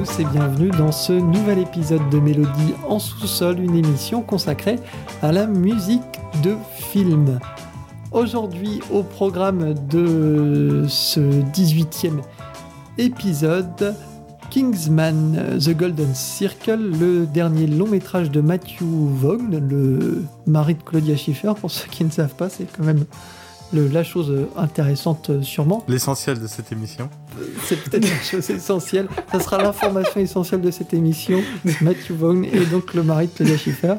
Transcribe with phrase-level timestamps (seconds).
[0.00, 4.78] Et bienvenue dans ce nouvel épisode de Mélodie en sous-sol, une émission consacrée
[5.20, 6.00] à la musique
[6.42, 7.38] de film.
[8.10, 12.22] Aujourd'hui au programme de ce 18e
[12.96, 13.94] épisode,
[14.48, 21.14] Kingsman The Golden Circle, le dernier long métrage de Matthew Vaughn, le mari de Claudia
[21.14, 23.04] Schiffer, pour ceux qui ne savent pas, c'est quand même
[23.72, 25.84] la chose intéressante sûrement.
[25.88, 27.08] L'essentiel de cette émission.
[27.64, 29.08] C'est peut-être la chose essentielle.
[29.30, 31.40] Ça sera l'information essentielle de cette émission.
[31.80, 33.94] Matthew Vaughn et donc le mari de Claudia Schiffer.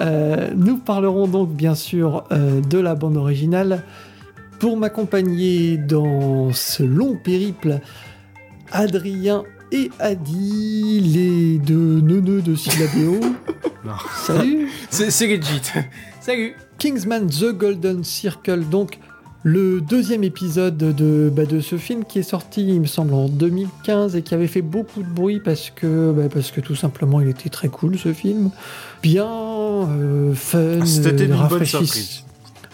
[0.00, 3.82] Euh, nous parlerons donc bien sûr euh, de la bande originale.
[4.58, 7.80] Pour m'accompagner dans ce long périple,
[8.72, 13.20] Adrien et Adi, les deux neuneux de Syllabéo.
[14.26, 15.62] Salut C'est Reggie.
[16.20, 18.98] Salut Kingsman The Golden Circle, donc
[19.42, 23.28] le deuxième épisode de, bah, de ce film qui est sorti, il me semble, en
[23.28, 27.20] 2015 et qui avait fait beaucoup de bruit parce que, bah, parce que tout simplement
[27.20, 28.50] il était très cool ce film.
[29.02, 32.24] Bien, euh, fun, c'était une bonne surprise.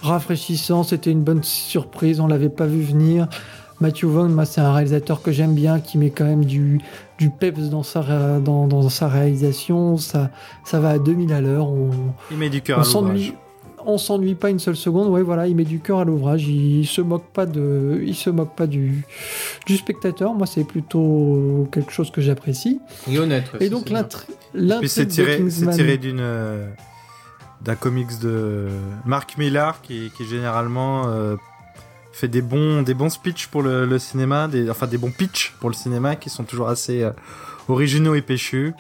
[0.03, 3.29] rafraîchissant, c'était une bonne surprise, on l'avait pas vu venir.
[3.81, 6.81] Matthew Vaughn, moi, c'est un réalisateur que j'aime bien, qui met quand même du,
[7.19, 9.97] du peps dans sa, dans, dans sa réalisation.
[9.97, 10.31] Ça,
[10.65, 11.69] ça va à 2000 à l'heure.
[11.69, 11.91] On,
[12.31, 13.35] il met du cœur à l'ouvrage
[13.87, 15.09] on s'ennuie pas une seule seconde.
[15.09, 16.47] Ouais, voilà, il met du cœur à l'ouvrage.
[16.47, 19.05] Il se moque pas de, il se moque pas du,
[19.67, 20.35] du spectateur.
[20.35, 22.81] Moi, c'est plutôt quelque chose que j'apprécie.
[23.11, 23.51] Et honnête.
[23.61, 24.35] et donc l'intrigue.
[24.87, 26.69] c'est tiré, tiré d'une euh,
[27.63, 28.69] d'un comics de
[29.05, 31.37] Mark Millar qui, qui généralement euh,
[32.13, 35.71] fait des bons des bons speeches pour le, cinéma, des, enfin des bons pitchs pour
[35.71, 37.11] le cinéma qui sont toujours assez euh,
[37.69, 38.75] originaux et péchus.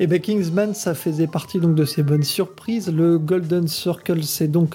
[0.00, 2.92] Et ben Kingsman, ça faisait partie donc de ces bonnes surprises.
[2.92, 4.74] Le Golden Circle, c'est donc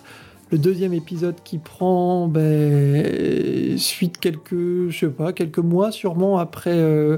[0.50, 6.78] le deuxième épisode qui prend ben, suite quelques, je sais pas, quelques mois sûrement après,
[6.78, 7.18] euh,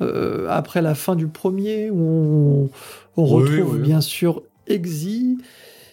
[0.00, 2.70] euh, après la fin du premier, où
[3.16, 5.38] on, retrouve bien sûr Exy,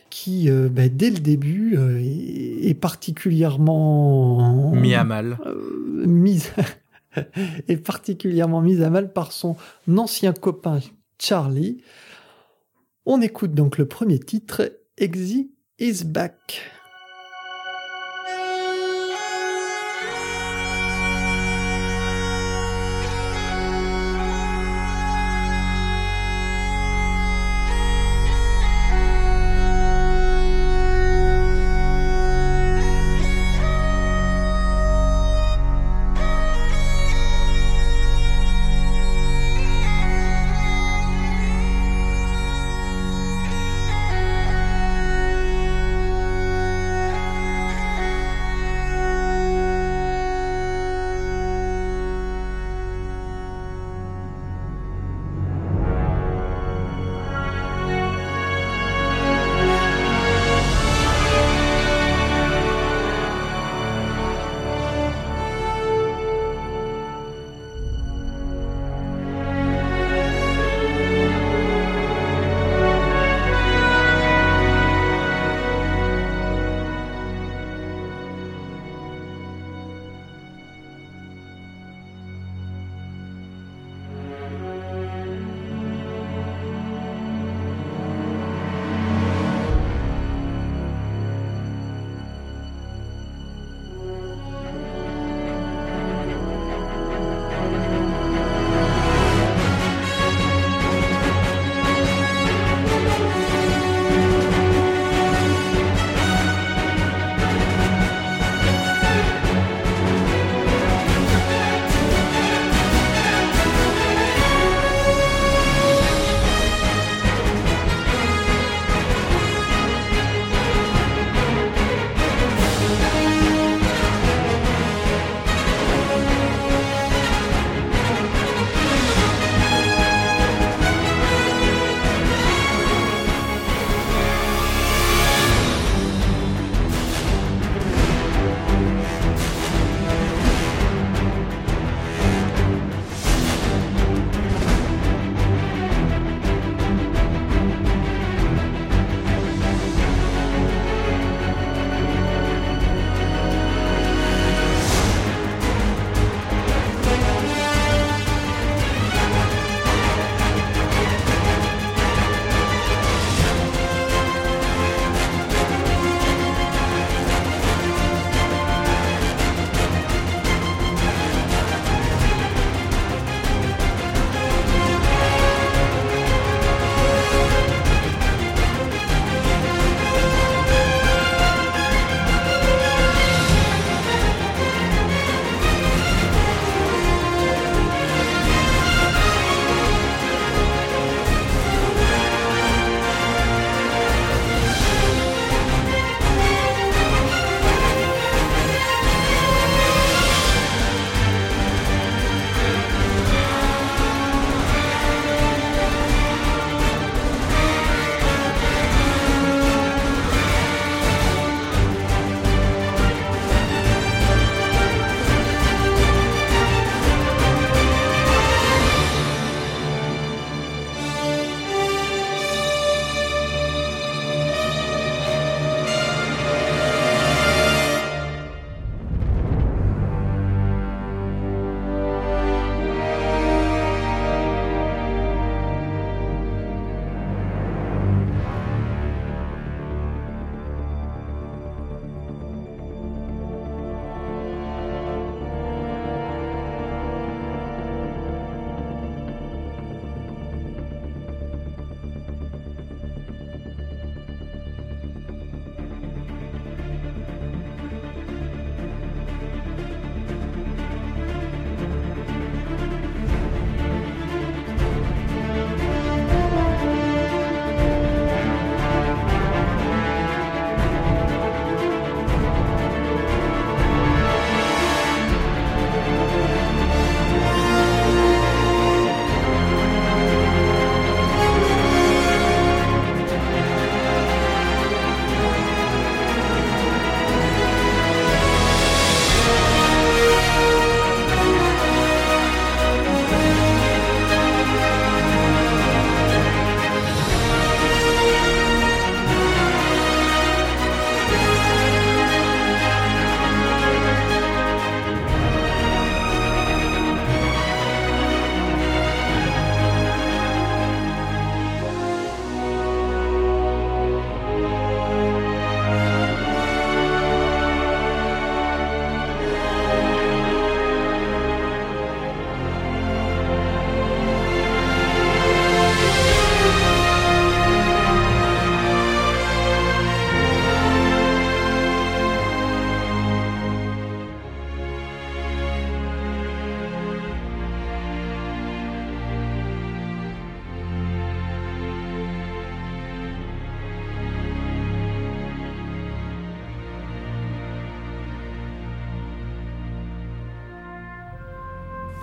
[0.10, 1.78] qui euh, ben, dès le début
[2.62, 5.40] est, particulièrement mis à mal.
[6.06, 6.52] mise
[7.68, 9.58] est particulièrement mise à mal par son
[9.98, 10.80] ancien copain
[11.20, 11.84] Charlie.
[13.06, 16.62] On écoute donc le premier titre, Exy is back.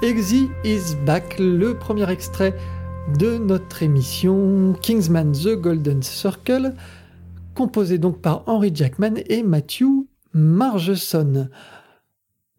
[0.05, 2.55] Exy is Back, le premier extrait
[3.19, 6.75] de notre émission Kingsman The Golden Circle,
[7.55, 11.49] composé donc par Henry Jackman et Matthew Margeson.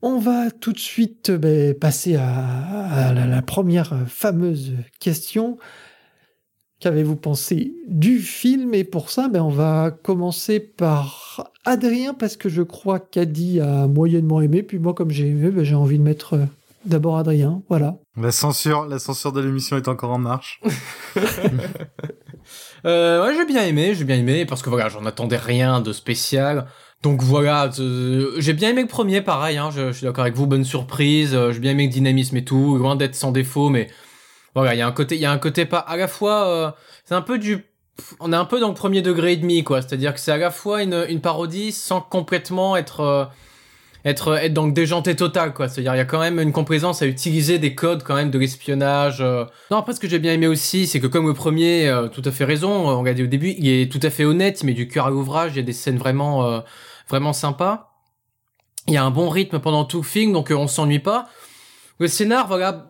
[0.01, 5.59] On va tout de suite ben, passer à, la, première fameuse question.
[6.79, 8.73] Qu'avez-vous pensé du film?
[8.73, 13.85] Et pour ça, ben, on va commencer par Adrien, parce que je crois qu'Adi a
[13.85, 14.63] moyennement aimé.
[14.63, 16.39] Puis moi, comme j'ai aimé, ben, j'ai envie de mettre
[16.85, 17.95] D'abord Adrien, voilà.
[18.15, 20.61] La censure, la censure de l'émission est encore en marche.
[22.85, 25.91] euh, ouais, j'ai bien aimé, j'ai bien aimé parce que voilà, j'en attendais rien de
[25.93, 26.67] spécial.
[27.05, 29.57] Donc voilà, euh, j'ai bien aimé le premier, pareil.
[29.57, 31.35] Hein, je, suis d'accord avec vous, bonne surprise.
[31.35, 33.89] Euh, j'ai bien aimé le dynamisme et tout, loin d'être sans défaut, mais
[34.55, 36.47] voilà, il y a un côté, il y a un côté pas à la fois,
[36.47, 36.71] euh,
[37.03, 37.63] c'est un peu du
[38.19, 39.81] on est un peu dans le premier degré et demi, quoi.
[39.81, 43.29] C'est-à-dire que c'est à la fois une, une parodie sans complètement être
[44.05, 47.07] être être dans déjanté total quoi c'est-à-dire il y a quand même une complaisance à
[47.07, 49.45] utiliser des codes quand même de l'espionnage euh.
[49.71, 52.21] non après ce que j'ai bien aimé aussi c'est que comme le premier euh, tout
[52.23, 54.67] à fait raison on l'a dit au début il est tout à fait honnête il
[54.67, 56.59] met du cœur à l'ouvrage il y a des scènes vraiment euh,
[57.09, 57.93] vraiment sympas
[58.87, 61.27] il y a un bon rythme pendant tout le film donc on s'ennuie pas
[61.99, 62.87] le scénar voilà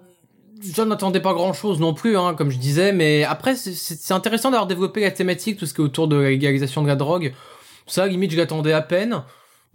[0.62, 4.52] je n'attendais pas grand chose non plus, hein, comme je disais, mais après, c'est intéressant
[4.52, 7.34] d'avoir développé la thématique, tout ce qui est autour de la légalisation de la drogue.
[7.88, 9.24] Ça, limite, je l'attendais à peine.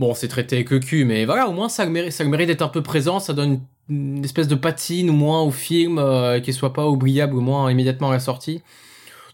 [0.00, 2.62] Bon, c'est traité avec le cul, mais voilà, au moins ça le mérite, mérite d'être
[2.62, 6.54] un peu présent, ça donne une, espèce de patine au moins au film, euh, qui
[6.54, 8.62] soit pas oubliable au moins immédiatement à la sortie.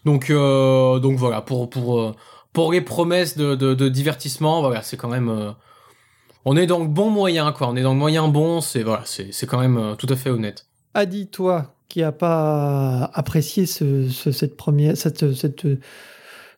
[0.03, 2.13] Donc, euh, donc voilà, pour pour euh,
[2.51, 5.51] pour les promesses de, divertissement, voilà, c'est quand même, euh,
[6.43, 7.69] on est dans le bon moyen, quoi.
[7.69, 9.05] On est dans le moyen bon, c'est voilà,
[9.47, 10.65] quand même tout à fait honnête.
[10.93, 14.95] Adi, toi, qui a pas apprécié ce, cette première,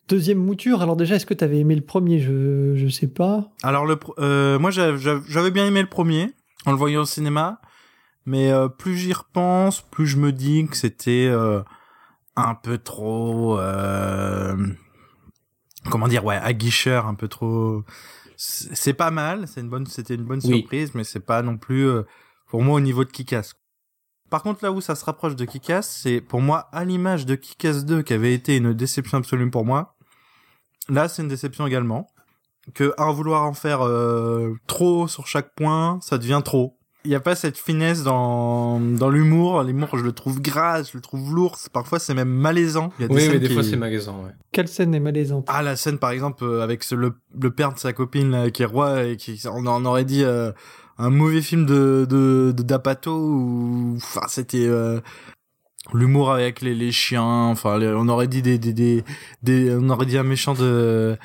[0.10, 0.82] deuxième mouture.
[0.82, 2.20] Alors déjà, est-ce que tu avais aimé le premier?
[2.20, 3.50] Je je sais pas.
[3.64, 6.34] Alors le euh, moi j'avais bien aimé le premier
[6.66, 7.62] en le voyant au cinéma,
[8.26, 11.62] mais euh, plus j'y repense, plus je me dis que c'était euh,
[12.36, 13.58] un peu trop
[15.90, 17.84] comment dire ouais aguicheur, un peu trop.
[18.36, 21.90] C'est pas mal, c'est une bonne c'était une bonne surprise, mais c'est pas non plus
[22.48, 23.54] pour moi au niveau de Kikas.
[24.30, 27.36] Par contre, là où ça se rapproche de Kikas, c'est pour moi à l'image de
[27.36, 29.96] Kikas 2 qui avait été une déception absolue pour moi.
[30.90, 32.08] Là, c'est une déception également.
[32.74, 36.76] Que à vouloir en faire euh, trop sur chaque point, ça devient trop.
[37.06, 39.64] Il n'y a pas cette finesse dans, dans l'humour.
[39.64, 41.58] L'humour, je le trouve gras, je le trouve lourd.
[41.72, 42.92] Parfois, c'est même malaisant.
[43.00, 44.22] Il y a des oui, mais des fois, c'est malaisant.
[44.24, 44.32] Ouais.
[44.52, 45.46] Quelle scène est malaisante?
[45.48, 48.52] Ah, la scène, par exemple, euh, avec ce, le, le père de sa copine là,
[48.52, 50.52] qui est roi et qui, on en aurait dit euh,
[50.98, 53.18] un mauvais film de de, de D'Apato.
[53.18, 54.68] Ou, enfin, c'était
[55.94, 59.04] l'humour avec les, les chiens enfin on aurait dit des, des, des,
[59.44, 61.18] des, on aurait dit un méchant de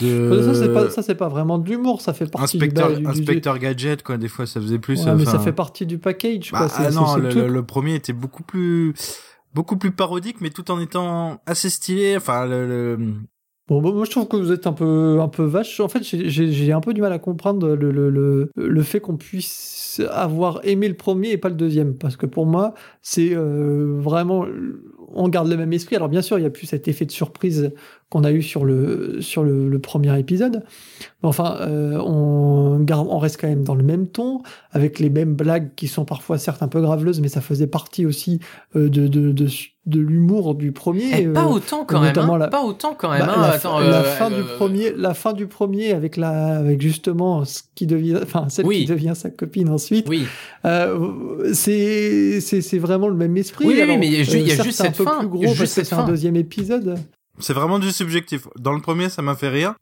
[0.00, 0.42] de...
[0.42, 3.58] Ça c'est pas ça c'est pas vraiment de l'humour, ça fait partie inspecteur, du, inspecteur
[3.58, 4.16] gadget quoi.
[4.16, 5.04] Des fois ça faisait plus.
[5.04, 6.66] Ouais, mais ça fait partie du package quoi.
[6.66, 8.94] Bah, ah non, le, le, premier était beaucoup plus
[9.52, 12.16] beaucoup plus parodique, mais tout en étant assez stylé.
[12.16, 12.98] Enfin le,
[13.70, 15.78] Bon, moi je trouve que vous êtes un peu, un peu vache.
[15.78, 19.16] En fait, j'ai un peu du mal à comprendre le, le, le, le fait qu'on
[19.16, 21.94] puisse avoir aimé le premier et pas le deuxième.
[21.96, 24.44] Parce que pour moi, c'est euh, vraiment.
[25.14, 25.96] On garde le même esprit.
[25.96, 27.72] Alors, bien sûr, il n'y a plus cet effet de surprise
[28.10, 30.64] qu'on a eu sur le, sur le, premier épisode.
[31.22, 35.08] Mais enfin, euh, on, garde, on reste quand même dans le même ton, avec les
[35.10, 38.40] mêmes blagues qui sont parfois certes un peu graveleuses, mais ça faisait partie aussi
[38.76, 39.46] euh, de, de, de,
[39.86, 41.08] de l'humour du premier.
[41.16, 42.18] Eh, pas euh, autant quand même.
[42.18, 42.48] Hein.
[42.50, 43.24] Pas autant quand même.
[43.24, 43.42] Bah, hein.
[43.42, 47.62] la, Attends, la fin du premier, la fin du premier avec la, avec justement ce
[47.74, 50.08] qui devient, enfin celle qui devient sa copine ensuite.
[50.08, 50.26] Oui.
[51.54, 53.66] c'est c'est vraiment le même esprit.
[53.66, 54.20] Oui, oui mais il y
[54.52, 56.98] a juste cette peu plus gros parce que c'est un deuxième épisode.
[57.38, 58.46] C'est vraiment du subjectif.
[58.58, 59.74] Dans le premier, ça m'a fait rire.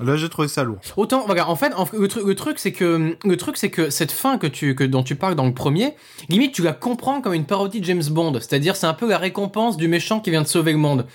[0.00, 0.78] Là, j'ai trouvé ça lourd.
[0.96, 4.12] Autant, regarde, en fait, le, truc, le truc, c'est que le truc, c'est que cette
[4.12, 5.94] fin que tu, que dont tu parles dans le premier,
[6.28, 8.34] limite, tu la comprends comme une parodie de James Bond.
[8.34, 11.06] C'est-à-dire, c'est un peu la récompense du méchant qui vient de sauver le monde.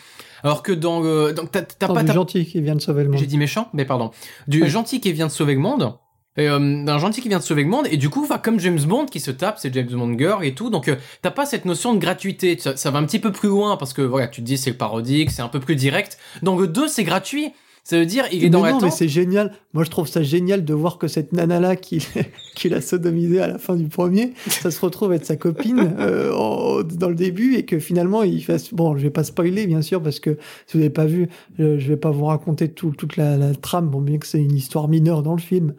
[0.44, 3.20] Alors que dans le, donc t'as, pas du gentil qui vient de sauver le monde.
[3.20, 4.12] J'ai dit méchant, mais pardon.
[4.48, 5.94] Du gentil qui vient de sauver le monde.
[6.36, 8.60] Et, euh, d'un gentil qui vient de sauver le monde et du coup va comme
[8.60, 11.46] James Bond qui se tape c'est James Bond girl et tout donc euh, t'as pas
[11.46, 14.28] cette notion de gratuité ça, ça, va un petit peu plus loin parce que voilà
[14.28, 17.54] tu te dis c'est parodique c'est un peu plus direct donc le 2 c'est gratuit
[17.86, 19.52] ça veut dire, il est dans non, mais c'est génial.
[19.74, 22.08] Moi, je trouve ça génial de voir que cette nana-là qui,
[22.56, 26.84] qui l'a sodomisé à la fin du premier, ça se retrouve être sa copine euh,
[26.84, 28.74] dans le début et que finalement, il fasse.
[28.74, 31.28] Bon, je vais pas spoiler, bien sûr, parce que si vous n'avez pas vu,
[31.60, 34.42] je, je vais pas vous raconter tout, toute la, la trame, bon, bien que c'est
[34.42, 35.74] une histoire mineure dans le film.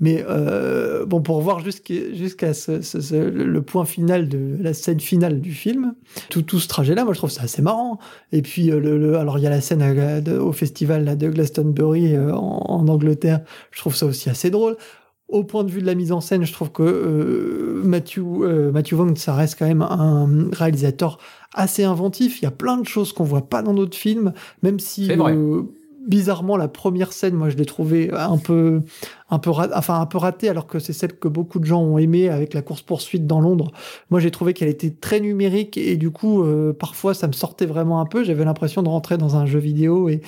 [0.00, 5.40] Mais euh, bon, pour voir jusqu'à ce, ce, le point final de la scène finale
[5.40, 5.94] du film,
[6.30, 7.98] tout, tout ce trajet-là, moi je trouve ça assez marrant.
[8.32, 9.82] Et puis, euh, le, alors il y a la scène
[10.40, 14.76] au festival là, de Glastonbury euh, en, en, Angleterre, je trouve ça aussi assez drôle
[15.28, 18.70] au point de vue de la mise en scène, je trouve que euh, Matthew, euh,
[18.72, 21.18] Matthew Vaughn, ça reste quand même un réalisateur
[21.52, 22.40] assez inventif.
[22.40, 25.62] Il y a plein de choses qu'on voit pas dans d'autres films, même si euh,
[26.06, 28.82] bizarrement la première scène, moi je l'ai trouvée un peu,
[29.30, 31.98] un peu, enfin un peu ratée, alors que c'est celle que beaucoup de gens ont
[31.98, 33.72] aimé avec la course poursuite dans Londres.
[34.10, 36.44] Moi j'ai trouvé qu'elle était très numérique et du coup
[36.78, 38.24] parfois ça me sortait vraiment un peu.
[38.24, 40.20] J'avais l'impression de rentrer dans un jeu vidéo et,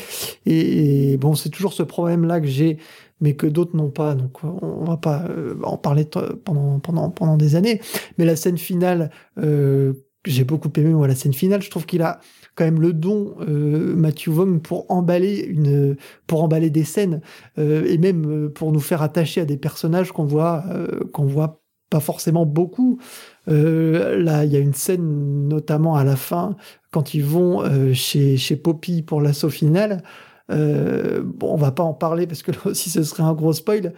[0.46, 2.78] et bon c'est toujours ce problème là que j'ai
[3.20, 4.14] mais que d'autres n'ont pas.
[4.14, 6.06] Donc on va pas euh, en parler
[6.44, 7.80] pendant pendant pendant des années.
[8.18, 11.62] Mais la scène finale, euh, j'ai beaucoup aimé moi la scène finale.
[11.62, 12.20] Je trouve qu'il a
[12.56, 15.96] quand même le don euh, Matthew Vaughn pour emballer une
[16.26, 17.20] pour emballer des scènes
[17.58, 20.64] euh, et même euh, pour nous faire attacher à des personnages qu'on voit
[21.12, 22.98] qu'on voit pas forcément beaucoup.
[23.46, 26.56] là, il y a une scène notamment à la fin
[26.90, 30.02] quand ils vont chez chez Poppy pour l'assaut final
[30.48, 33.92] bon, on va pas en parler parce que là aussi ce serait un gros spoil.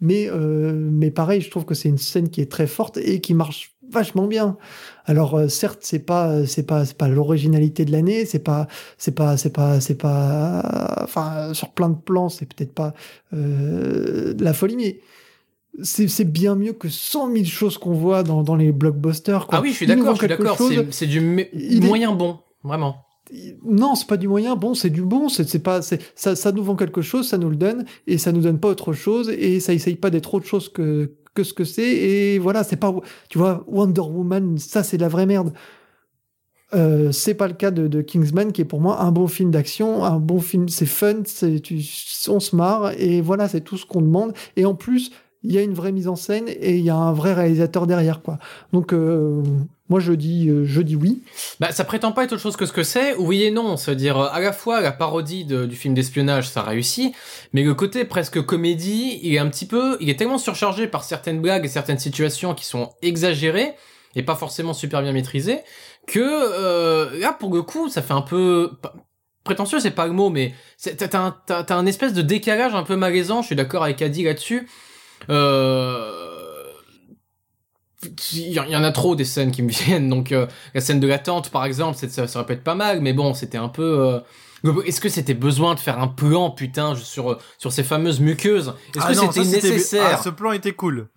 [0.00, 3.34] Mais, mais pareil, je trouve que c'est une scène qui est très forte et qui
[3.34, 4.56] marche vachement bien.
[5.06, 8.66] Alors euh, certes, c'est pas c'est pas c'est pas l'originalité de l'année, c'est pas
[8.98, 12.92] c'est pas c'est pas c'est pas enfin sur plein de plans, c'est peut-être pas
[13.32, 15.00] de la folie mais
[15.82, 19.46] c'est bien mieux que 100 000 choses qu'on voit dans, dans les blockbusters.
[19.46, 19.58] Quoi.
[19.58, 20.58] Ah oui, je suis d'accord, je suis d'accord.
[20.90, 21.20] C'est du
[21.80, 23.04] moyen bon, vraiment
[23.64, 24.54] non, c'est pas du moyen.
[24.56, 25.28] Bon, c'est du bon.
[25.28, 28.42] C'est pas, ça, ça nous vend quelque chose, ça nous le donne, et ça nous
[28.42, 31.64] donne pas autre chose, et ça essaye pas d'être autre chose que que ce que
[31.64, 31.82] c'est.
[31.82, 32.94] Et voilà, c'est pas,
[33.28, 35.52] tu vois, Wonder Woman, ça c'est de la vraie merde.
[36.74, 40.04] Euh, c'est pas le cas de, Kingsman, qui est pour moi un bon film d'action,
[40.04, 41.62] un bon film, c'est fun, c'est,
[42.28, 44.32] on se marre, et voilà, c'est tout ce qu'on demande.
[44.56, 45.12] Et en plus,
[45.44, 47.86] il y a une vraie mise en scène et il y a un vrai réalisateur
[47.86, 48.38] derrière, quoi.
[48.72, 49.42] Donc, euh,
[49.90, 51.22] moi, je dis, euh, je dis oui.
[51.60, 53.76] Bah, ça prétend pas être autre chose que ce que c'est, oui et non.
[53.76, 57.14] C'est-à-dire, à la fois, la parodie du film d'espionnage, ça réussit,
[57.52, 61.04] mais le côté presque comédie, il est un petit peu, il est tellement surchargé par
[61.04, 63.74] certaines blagues et certaines situations qui sont exagérées
[64.16, 65.58] et pas forcément super bien maîtrisées,
[66.06, 68.70] que euh, là, pour le coup, ça fait un peu
[69.42, 70.54] prétentieux, c'est pas le mot, mais
[70.96, 71.36] t'as un,
[71.68, 73.42] un espèce de décalage un peu malaisant.
[73.42, 74.68] Je suis d'accord avec Adi là-dessus.
[75.30, 76.24] Euh
[78.32, 80.08] il y, en a trop des scènes qui me viennent.
[80.08, 83.34] Donc euh, la scène de l'attente, par exemple, ça, ça répète pas mal, mais bon,
[83.34, 84.22] c'était un peu.
[84.64, 88.74] Euh, est-ce que c'était besoin de faire un plan, putain, sur sur ces fameuses muqueuses?
[88.96, 90.18] Est-ce ah que c'était nécessaire?
[90.18, 91.08] Ah, Ce plan était cool.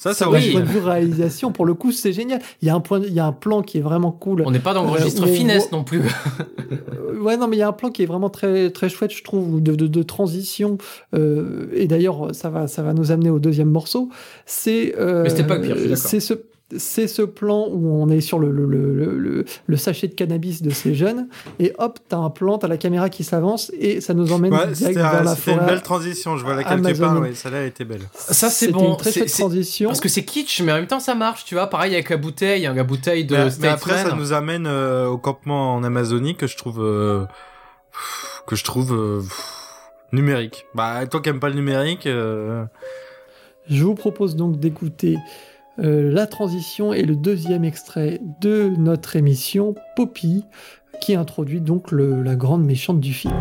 [0.00, 0.52] Ça, ça, oui.
[0.52, 2.40] point de vue réalisation, pour le coup, c'est génial.
[2.62, 4.42] Il y a un point, il y a un plan qui est vraiment cool.
[4.46, 6.00] On n'est pas dans le euh, registre finesse non plus.
[7.20, 9.22] ouais, non, mais il y a un plan qui est vraiment très, très chouette, je
[9.22, 10.78] trouve, de, de, de transition.
[11.14, 14.08] Euh, et d'ailleurs, ça va, ça va nous amener au deuxième morceau.
[14.46, 16.32] C'est, euh, mais c'était pas le pire, C'est ce,
[16.76, 20.70] c'est ce plan où on est sur le, le, le, le, sachet de cannabis de
[20.70, 24.32] ces jeunes, et hop, t'as un plan, t'as la caméra qui s'avance, et ça nous
[24.32, 25.58] emmène direct vers la forêt.
[25.60, 28.02] une belle transition, je vois laquelle tu parles, ouais, celle-là était belle.
[28.14, 28.92] Ça, c'est bon.
[28.92, 29.88] une très chouette transition.
[29.88, 31.66] Parce que c'est kitsch, mais en même temps, ça marche, tu vois.
[31.68, 35.18] Pareil avec la bouteille, hein, la bouteille de mais, après, ça nous amène euh, au
[35.18, 37.24] campement en Amazonie que je trouve, euh,
[38.46, 39.22] que je trouve euh,
[40.12, 40.66] numérique.
[40.74, 42.06] Bah, toi qui aimes pas le numérique.
[42.06, 45.16] Je vous propose donc d'écouter
[45.82, 50.44] euh, la transition est le deuxième extrait de notre émission Poppy,
[51.00, 53.34] qui introduit donc la grande méchante du film.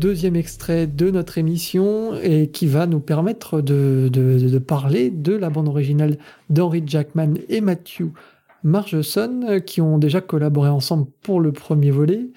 [0.00, 5.68] Deuxième extrait de notre émission et qui va nous permettre de, parler de la bande
[5.68, 6.16] originale
[6.48, 8.06] d'Henry Jackman et Matthew
[8.64, 12.30] Margeson qui ont déjà collaboré ensemble pour le premier volet.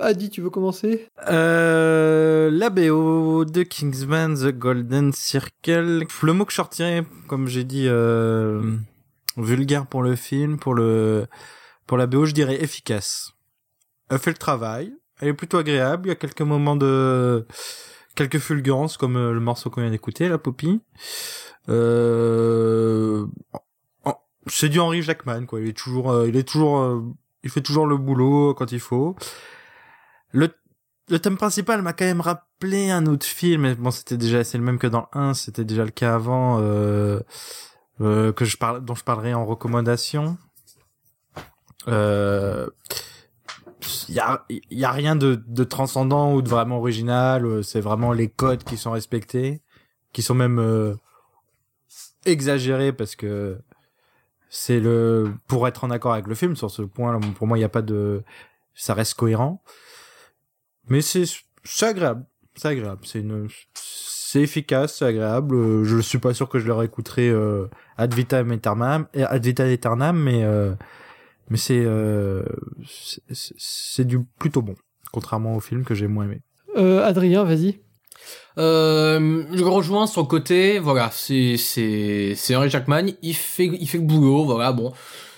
[0.00, 1.08] Adi, tu veux commencer?
[1.28, 6.04] Euh, La BO de Kingsman, The Golden Circle.
[6.22, 8.62] Le mot que je sortirais, comme j'ai dit, euh,
[9.36, 11.26] vulgaire pour le film, pour le
[11.86, 13.32] pour la BO, je dirais efficace.
[14.10, 16.06] Elle fait le travail, elle est plutôt agréable.
[16.06, 17.46] Il y a quelques moments de
[18.14, 20.80] quelques fulgurances comme euh, le morceau qu'on vient d'écouter, la Poppy.
[21.68, 23.26] Euh...
[24.46, 25.60] C'est du Henry Jackman, quoi.
[25.60, 27.02] Il est toujours, euh, il est toujours, euh,
[27.42, 29.14] il fait toujours le boulot quand il faut.
[30.32, 30.48] Le
[31.10, 34.64] le thème principal m'a quand même rappelé un autre film, bon, c'était déjà, c'est le
[34.64, 37.20] même que dans le 1, c'était déjà le cas avant, euh,
[38.00, 40.36] euh, que je parle, dont je parlerai en recommandation.
[41.88, 42.68] Euh,
[44.08, 47.46] il y a, y a rien de, de transcendant ou de vraiment original.
[47.46, 49.62] Euh, c'est vraiment les codes qui sont respectés,
[50.12, 50.94] qui sont même euh,
[52.26, 53.58] exagérés parce que
[54.50, 57.18] c'est le pour être en accord avec le film sur ce point.
[57.20, 58.22] Pour moi, il n'y a pas de,
[58.74, 59.62] ça reste cohérent.
[60.88, 61.24] Mais c'est
[61.82, 62.24] agréable,
[62.56, 63.00] c'est agréable.
[63.04, 63.48] C'est une
[64.30, 65.54] c'est efficace, c'est agréable.
[65.54, 69.66] Euh, je suis pas sûr que je le réécouterai euh, ad vitam aeternam, ad vitam
[69.66, 70.74] aeternam, mais euh,
[71.50, 72.42] mais c'est euh,
[73.32, 74.74] c'est du plutôt bon,
[75.12, 76.40] contrairement au film que j'ai moins aimé.
[76.76, 77.80] Euh, Adrien, vas-y.
[78.58, 83.98] Euh, je rejoins son côté, voilà, c'est c'est c'est Henry Jackman, il fait il fait
[83.98, 84.92] le boulot, voilà, bon,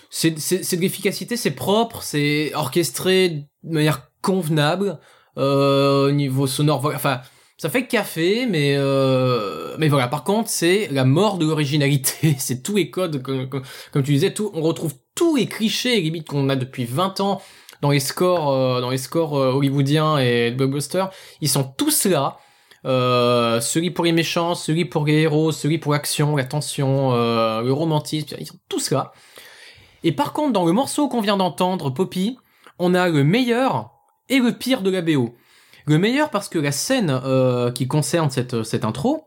[0.08, 3.28] c'est c'est de l'efficacité, c'est propre, c'est orchestré
[3.62, 4.98] de manière convenable
[5.38, 7.20] euh, au niveau sonore, voilà, enfin
[7.60, 10.08] ça fait café, mais euh, mais voilà.
[10.08, 12.34] Par contre, c'est la mort de l'originalité.
[12.38, 14.50] c'est tous les codes, comme, comme, tu disais, tout.
[14.54, 17.40] On retrouve tous les clichés limite qu'on a depuis 20 ans
[17.80, 21.06] dans les scores, euh, dans les scores euh, hollywoodiens et blockbuster.
[21.40, 22.38] Ils sont tous là.
[22.86, 27.60] Euh, celui pour les méchants, celui pour les héros, celui pour l'action, la tension, euh,
[27.60, 29.12] le romantisme, ils sont tous là.
[30.02, 32.38] Et par contre, dans le morceau qu'on vient d'entendre, Poppy,
[32.78, 33.90] on a le meilleur
[34.30, 35.34] et le pire de la BO.
[35.84, 37.20] Le meilleur parce que la scène
[37.74, 39.26] qui concerne cette, cette intro,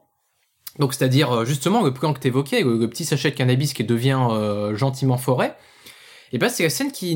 [0.79, 4.29] donc c'est-à-dire justement le plan que t'évoquais, le, le petit sachet de cannabis qui devient
[4.73, 5.55] gentiment forêt,
[6.33, 7.15] et ben c'est la scène qui,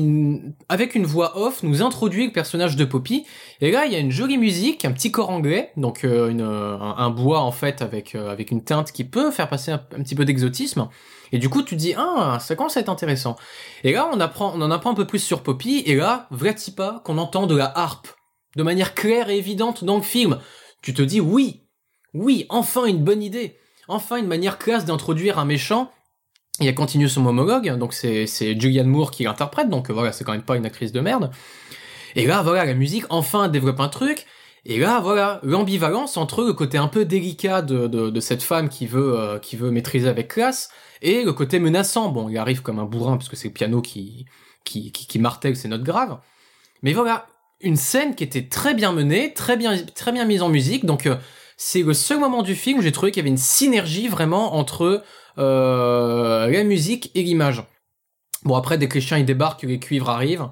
[0.68, 3.26] avec une voix off, nous introduit le personnage de Poppy.
[3.60, 6.40] Et là, il y a une jolie musique, un petit corps anglais, donc euh, une,
[6.40, 10.24] un, bois en fait avec avec une teinte qui peut faire passer un, petit peu
[10.24, 10.88] d'exotisme.
[11.32, 13.36] Et du coup, tu te dis ah, ça commence à être intéressant.
[13.82, 15.82] Et là, on apprend, on en apprend un peu plus sur Poppy.
[15.84, 18.08] Et là, vrai pas qu'on entend de la harpe
[18.56, 20.38] de manière claire et évidente dans le film.
[20.80, 21.64] Tu te dis oui,
[22.14, 23.56] oui, enfin une bonne idée,
[23.88, 25.90] enfin une manière classe d'introduire un méchant.
[26.60, 28.26] Il a continué son monologue, donc c'est
[28.60, 31.30] Julianne Moore qui l'interprète, donc voilà, c'est quand même pas une actrice de merde.
[32.16, 34.26] Et là, voilà, la musique enfin développe un truc.
[34.64, 39.18] Et là, voilà, l'ambivalence entre le côté un peu délicat de, cette femme qui veut,
[39.18, 42.08] euh, qui veut maîtriser avec classe et le côté menaçant.
[42.08, 44.26] Bon, il arrive comme un bourrin parce que c'est le piano qui,
[44.64, 46.18] qui, qui, martèle ses notes graves.
[46.82, 47.26] Mais voilà,
[47.60, 49.74] une scène qui était très bien menée, très bien,
[50.26, 50.84] mise en musique.
[50.84, 51.16] Donc euh,
[51.56, 54.56] c'est le seul moment du film où j'ai trouvé qu'il y avait une synergie vraiment
[54.56, 55.02] entre
[55.38, 57.62] la musique et l'image.
[58.44, 60.48] Bon après dès que les chiens ils débarquent, les cuivres arrivent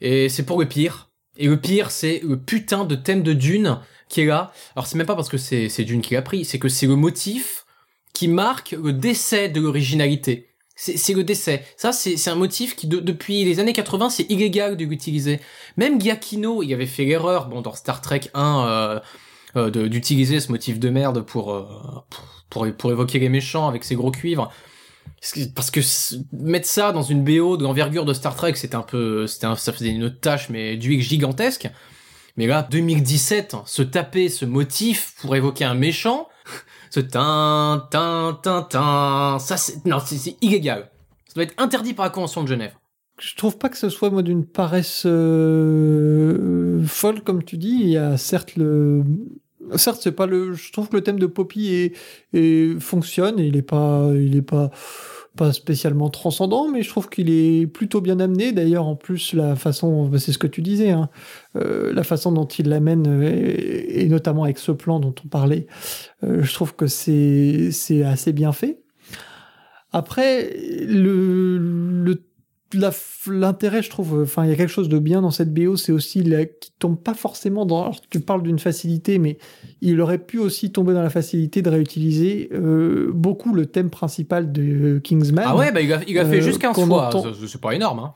[0.00, 1.10] et c'est pour le pire.
[1.36, 4.52] Et le pire c'est le putain de thème de Dune qui est là.
[4.74, 6.86] Alors c'est même pas parce que c'est c'est Dune qui l'a pris, c'est que c'est
[6.86, 7.66] le motif
[8.16, 10.48] qui marque le décès de l'originalité.
[10.78, 11.64] C'est le décès.
[11.78, 15.40] Ça, c'est un motif qui, depuis les années 80, c'est illégal de l'utiliser.
[15.78, 19.00] Même Giacchino, il avait fait l'erreur, bon, dans Star Trek 1, euh,
[19.56, 21.66] euh, d'utiliser ce motif de merde pour, euh,
[22.10, 24.50] pour, pour, évoquer les méchants avec ses gros cuivres.
[25.54, 25.80] Parce que
[26.32, 29.72] mettre ça dans une BO de l'envergure de Star Trek, c'était un peu, c'était ça
[29.72, 31.68] faisait une tâche, mais d'huile gigantesque.
[32.36, 36.28] Mais là, 2017, se taper ce motif pour évoquer un méchant,
[36.90, 40.90] ce tin, tin, tin, tin, ça c'est, non, c'est illégal.
[41.26, 42.74] Ça doit être interdit par la Convention de Genève.
[43.18, 47.78] Je trouve pas que ce soit moi d'une paresse euh, folle comme tu dis.
[47.80, 49.02] Il y a certes le,
[49.76, 51.96] certes c'est pas le, je trouve que le thème de Poppy est,
[52.32, 54.70] est fonctionne et il est pas, il est pas
[55.36, 58.52] pas spécialement transcendant, mais je trouve qu'il est plutôt bien amené.
[58.52, 61.10] D'ailleurs, en plus, la façon, bah, c'est ce que tu disais, hein,
[61.56, 63.54] euh, la façon dont il l'amène, euh,
[63.88, 65.66] et, notamment avec ce plan dont on parlait,
[66.24, 68.80] euh, je trouve que c'est c'est assez bien fait.
[69.92, 70.52] Après,
[70.88, 72.25] le, le
[72.74, 75.92] l'intérêt, je trouve, enfin, il y a quelque chose de bien dans cette BO, c'est
[75.92, 77.82] aussi la, qui tombe pas forcément dans.
[77.82, 79.38] Alors, tu parles d'une facilité, mais
[79.80, 84.52] il aurait pu aussi tomber dans la facilité de réutiliser euh, beaucoup le thème principal
[84.52, 85.44] de Kingsman.
[85.46, 87.10] Ah ouais, bah il a, il a fait euh, jusqu'à 15 fois,
[87.46, 88.00] c'est pas énorme.
[88.00, 88.14] Hein.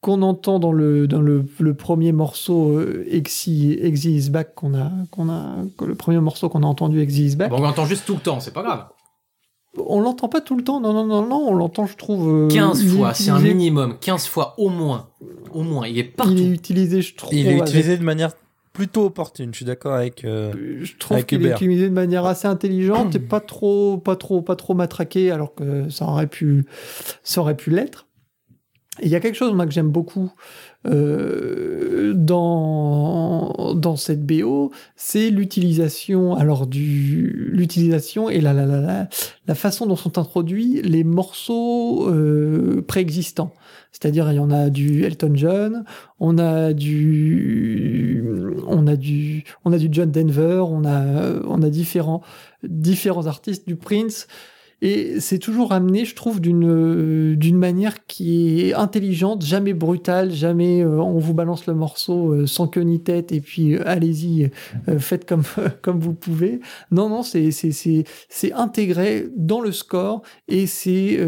[0.00, 4.74] qu'on entend dans le dans le, le premier morceau euh, Exi Exi is back qu'on
[4.74, 7.50] a qu'on a le premier morceau qu'on a entendu Exi is back.
[7.50, 8.86] Bon, on l'entend juste tout le temps, c'est pas grave.
[9.76, 12.48] On l'entend pas tout le temps, non, non, non, non, on l'entend, je trouve.
[12.48, 15.08] 15 euh, fois, c'est un minimum, 15 fois au moins.
[15.52, 16.32] Au moins, il est partout.
[16.32, 17.34] Il est utilisé, je trouve.
[17.34, 18.32] Il est utilisé de manière
[18.72, 20.24] plutôt opportune, je suis d'accord avec.
[20.24, 24.40] Euh, je trouve qu'il est utilisé de manière assez intelligente et pas trop, pas trop,
[24.40, 26.64] pas trop matraqué, alors que ça aurait pu,
[27.22, 28.06] ça aurait pu l'être.
[29.02, 30.32] Il y a quelque chose moi que j'aime beaucoup
[30.86, 39.08] euh, dans dans cette BO, c'est l'utilisation alors du l'utilisation et la la, la
[39.46, 43.52] la façon dont sont introduits les morceaux euh, préexistants.
[43.90, 45.84] C'est-à-dire il y en a du Elton John,
[46.20, 48.24] on a du
[48.68, 52.22] on a du on a du John Denver, on a on a différents
[52.62, 54.28] différents artistes du Prince.
[54.80, 60.84] Et c'est toujours amené, je trouve, d'une d'une manière qui est intelligente, jamais brutale, jamais
[60.84, 64.50] euh, on vous balance le morceau euh, sans queue ni tête et puis euh, allez-y,
[64.98, 65.42] faites comme
[65.82, 66.60] comme vous pouvez.
[66.92, 71.18] Non, non, c'est c'est c'est c'est intégré dans le score et c'est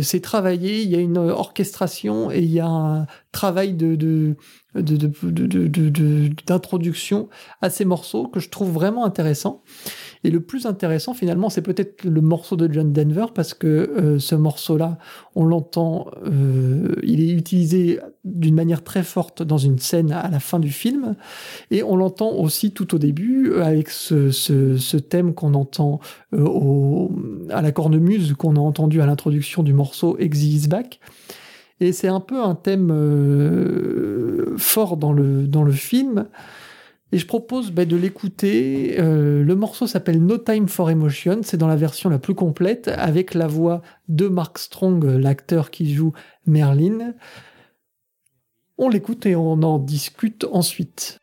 [0.00, 0.80] c'est travaillé.
[0.82, 4.36] Il y a une orchestration et il y a un travail de de
[4.74, 7.28] d'introduction de, de,
[7.60, 9.62] à ces morceaux que je trouve vraiment intéressant.
[10.24, 14.18] Et le plus intéressant finalement, c'est peut-être le morceau de John Denver parce que euh,
[14.18, 14.96] ce morceau-là,
[15.34, 20.40] on l'entend, euh, il est utilisé d'une manière très forte dans une scène à la
[20.40, 21.14] fin du film,
[21.70, 26.00] et on l'entend aussi tout au début euh, avec ce, thème qu'on entend
[26.32, 31.00] à la cornemuse qu'on a entendu à l'introduction du morceau Exit Back.
[31.80, 32.88] Et c'est un peu un thème
[34.56, 36.26] fort dans le film.
[37.14, 38.96] Et je propose bah, de l'écouter.
[38.98, 41.42] Euh, le morceau s'appelle No Time for Emotion.
[41.44, 45.94] C'est dans la version la plus complète avec la voix de Mark Strong, l'acteur qui
[45.94, 46.12] joue
[46.44, 47.14] Merlin.
[48.78, 51.20] On l'écoute et on en discute ensuite.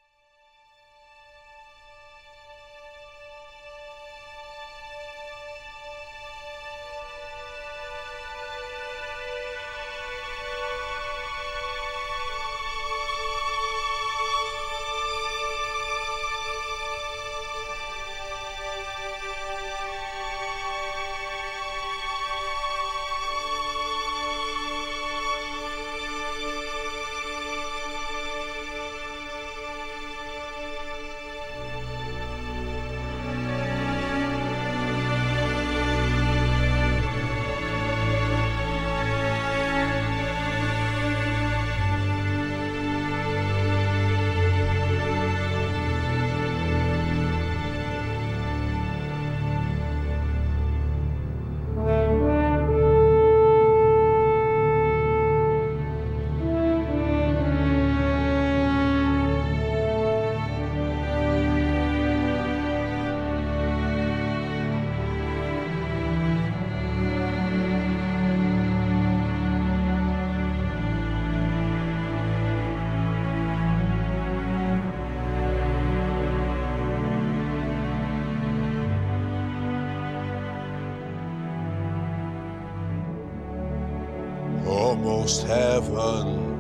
[85.04, 86.60] Almost heaven.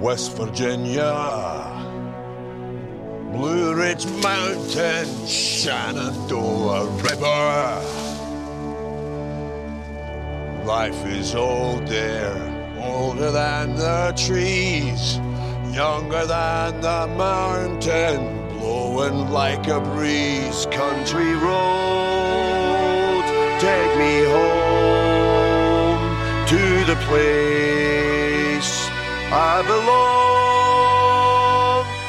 [0.00, 1.12] West Virginia,
[3.32, 7.82] Blue Ridge Mountain, Shenandoah River.
[10.64, 12.36] Life is old there,
[12.80, 15.18] older than the trees,
[15.72, 20.66] younger than the mountain, blowing like a breeze.
[20.72, 23.22] Country road,
[23.60, 25.01] take me home
[26.52, 28.70] to the place
[29.32, 31.00] I belong,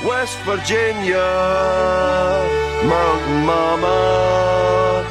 [0.05, 1.29] West Virginia,
[2.83, 5.05] Mountain Mama,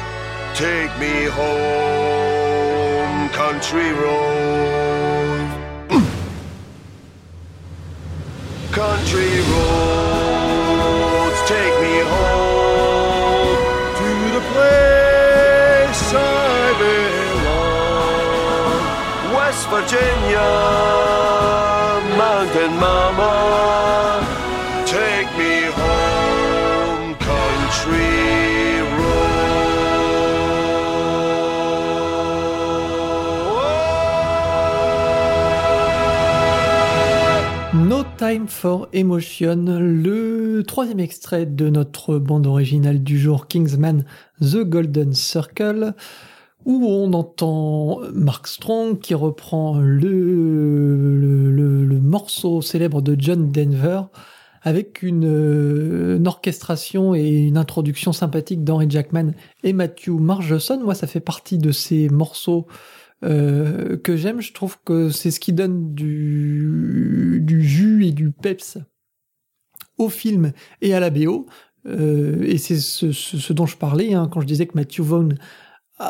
[0.53, 5.49] take me home, country road,
[8.71, 13.57] country roads, take me home
[13.99, 14.92] to the place
[37.73, 44.05] No Time for Emotion, le troisième extrait de notre bande originale du jour Kingsman,
[44.41, 45.93] The Golden Circle
[46.65, 50.09] où on entend Mark Strong qui reprend le,
[52.01, 54.01] morceau célèbre de John Denver
[54.61, 59.31] avec une, une, orchestration et une introduction sympathique d'Henry Jackman
[59.63, 60.81] et Matthew Margeson.
[60.83, 62.67] Moi, ça fait partie de ces morceaux
[63.23, 64.41] euh, que j'aime.
[64.41, 68.77] Je trouve que c'est ce qui donne du, jus et du peps
[69.97, 71.45] au film et à la BO.
[71.85, 75.01] Euh, et c'est ce, ce, ce, dont je parlais hein, quand je disais que Matthew
[75.01, 75.37] Vaughn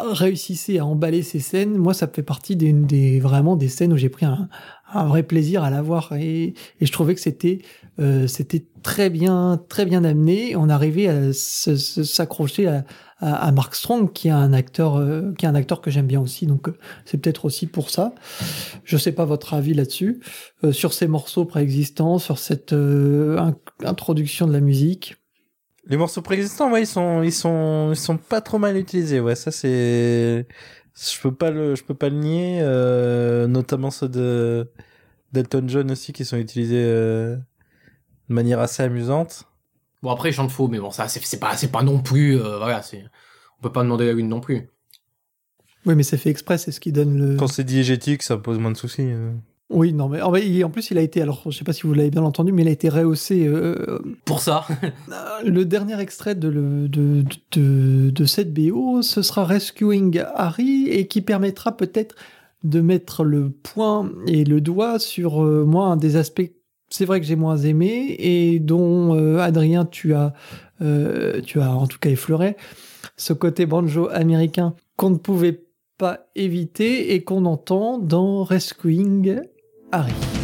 [0.02, 1.78] réussissait à emballer ces scènes.
[1.78, 4.50] Moi, ça fait partie des, des vraiment des scènes où j'ai pris un,
[4.94, 7.60] un, vrai plaisir à la voir et, et je trouvais que c'était
[8.00, 10.56] euh, c'était très bien très bien amené.
[10.56, 12.86] On arrivait à s'accrocher à,
[13.24, 16.20] à, Mark Strong, qui est un acteur euh, qui est un acteur que j'aime bien
[16.20, 16.46] aussi.
[16.46, 18.14] Donc euh, c'est peut-être aussi pour ça.
[18.84, 20.22] Je sais pas votre avis là-dessus
[20.64, 22.76] euh, sur ces morceaux préexistants, sur cette
[23.84, 25.16] introduction de la musique.
[25.86, 29.20] Les morceaux préexistants, ouais, ils sont, ils sont, ils sont pas trop mal utilisés.
[29.20, 30.48] Ouais, ça c'est,
[30.96, 32.60] je peux pas le, je peux pas le nier.
[32.62, 34.72] Euh, notamment ceux de
[35.34, 37.36] d'Elton John aussi qui sont utilisés euh,
[38.30, 39.46] de manière assez amusante.
[40.02, 42.58] Bon après ils chantent faux, mais bon ça c'est pas, c'est pas non plus, euh,
[42.58, 43.04] voilà, c'est,
[43.60, 44.70] on peut pas demander la lune non plus.
[45.86, 47.36] Oui, mais c'est fait exprès, c'est ce qui donne le.
[47.36, 49.10] Quand c'est diégétique, ça pose moins de soucis.
[49.72, 49.76] Euh.
[49.76, 52.12] Oui, non, mais en plus, il a été, alors je sais pas si vous l'avez
[52.12, 53.46] bien entendu, mais il a été rehaussé.
[53.48, 54.66] Euh, Pour ça
[55.46, 61.08] Le dernier extrait de, le, de, de, de, cette BO, ce sera Rescuing Harry et
[61.08, 62.16] qui permettra peut-être
[62.64, 66.50] de mettre le point et le doigt sur euh, moi un des aspects,
[66.90, 70.34] c'est vrai que j'ai moins aimé et dont euh, Adrien, tu as,
[70.82, 72.56] euh, tu as en tout cas effleuré,
[73.18, 75.64] ce côté banjo américain qu'on ne pouvait
[75.98, 79.42] pas éviter et qu'on entend dans Rescuing
[79.94, 80.43] Harry.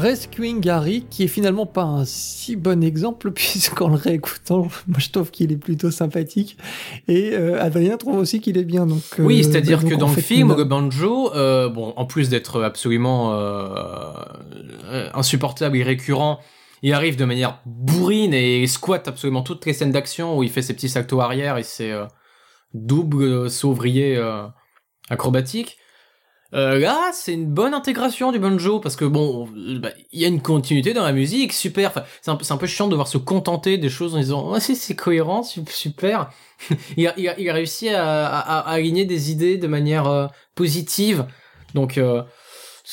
[0.00, 5.10] Rescuing Harry, qui est finalement pas un si bon exemple, puisqu'en le réécoutant, moi je
[5.10, 6.56] trouve qu'il est plutôt sympathique,
[7.06, 8.86] et euh, Adrien trouve aussi qu'il est bien.
[8.86, 13.34] Donc, euh, oui, c'est-à-dire que dans le film, banjo, euh, bon, en plus d'être absolument
[15.14, 16.40] insupportable et récurrent,
[16.82, 20.62] il arrive de manière bourrine et squatte absolument toutes les scènes d'action où il fait
[20.62, 21.94] ses petits saltos arrière et ses
[22.72, 24.18] doubles sauvriers
[25.10, 25.76] acrobatiques.
[26.52, 29.48] Euh, là, c'est une bonne intégration du banjo parce que bon,
[29.80, 31.90] bah, il y a une continuité dans la musique, super.
[31.90, 34.58] Enfin, c'est un, un, peu chiant de voir se contenter des choses en disant, oh,
[34.58, 36.30] si c'est cohérent, super.
[36.96, 40.08] il, a, il, a, il, a, réussi à, à, à, aligner des idées de manière
[40.08, 41.24] euh, positive.
[41.74, 42.22] Donc euh,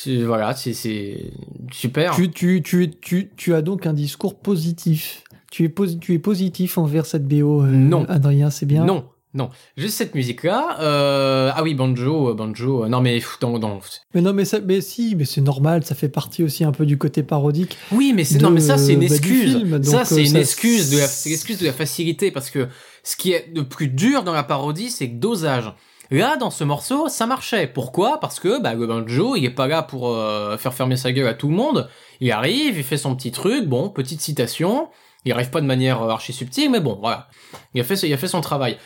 [0.06, 1.32] voilà, c'est
[1.72, 2.14] super.
[2.14, 5.24] Tu, tu, tu, tu, tu as donc un discours positif.
[5.50, 8.04] Tu es, tu es positif envers cette BO, euh, non.
[8.08, 8.84] Adrien, c'est bien?
[8.84, 10.78] Non, non, juste cette musique-là.
[10.80, 11.50] Euh...
[11.54, 12.84] Ah oui, banjo, euh, banjo.
[12.84, 13.78] Euh, non mais non, non.
[14.14, 15.84] Mais non, mais ça, mais si, mais c'est normal.
[15.84, 17.76] Ça fait partie aussi un peu du côté parodique.
[17.92, 19.54] Oui, mais c'est non, mais ça c'est une excuse.
[19.64, 22.68] Bah, film, ça c'est une ça, excuse de la, excuse de la facilité parce que
[23.02, 25.72] ce qui est le plus dur dans la parodie, c'est le dosage.
[26.10, 27.66] Là, dans ce morceau, ça marchait.
[27.66, 28.18] Pourquoi?
[28.20, 31.26] Parce que bah, le banjo, il est pas là pour euh, faire fermer sa gueule
[31.26, 31.90] à tout le monde.
[32.20, 33.66] Il arrive, il fait son petit truc.
[33.66, 34.88] Bon, petite citation.
[35.26, 37.28] Il arrive pas de manière archi subtile, mais bon, voilà.
[37.74, 38.78] Il a fait, il a fait son travail.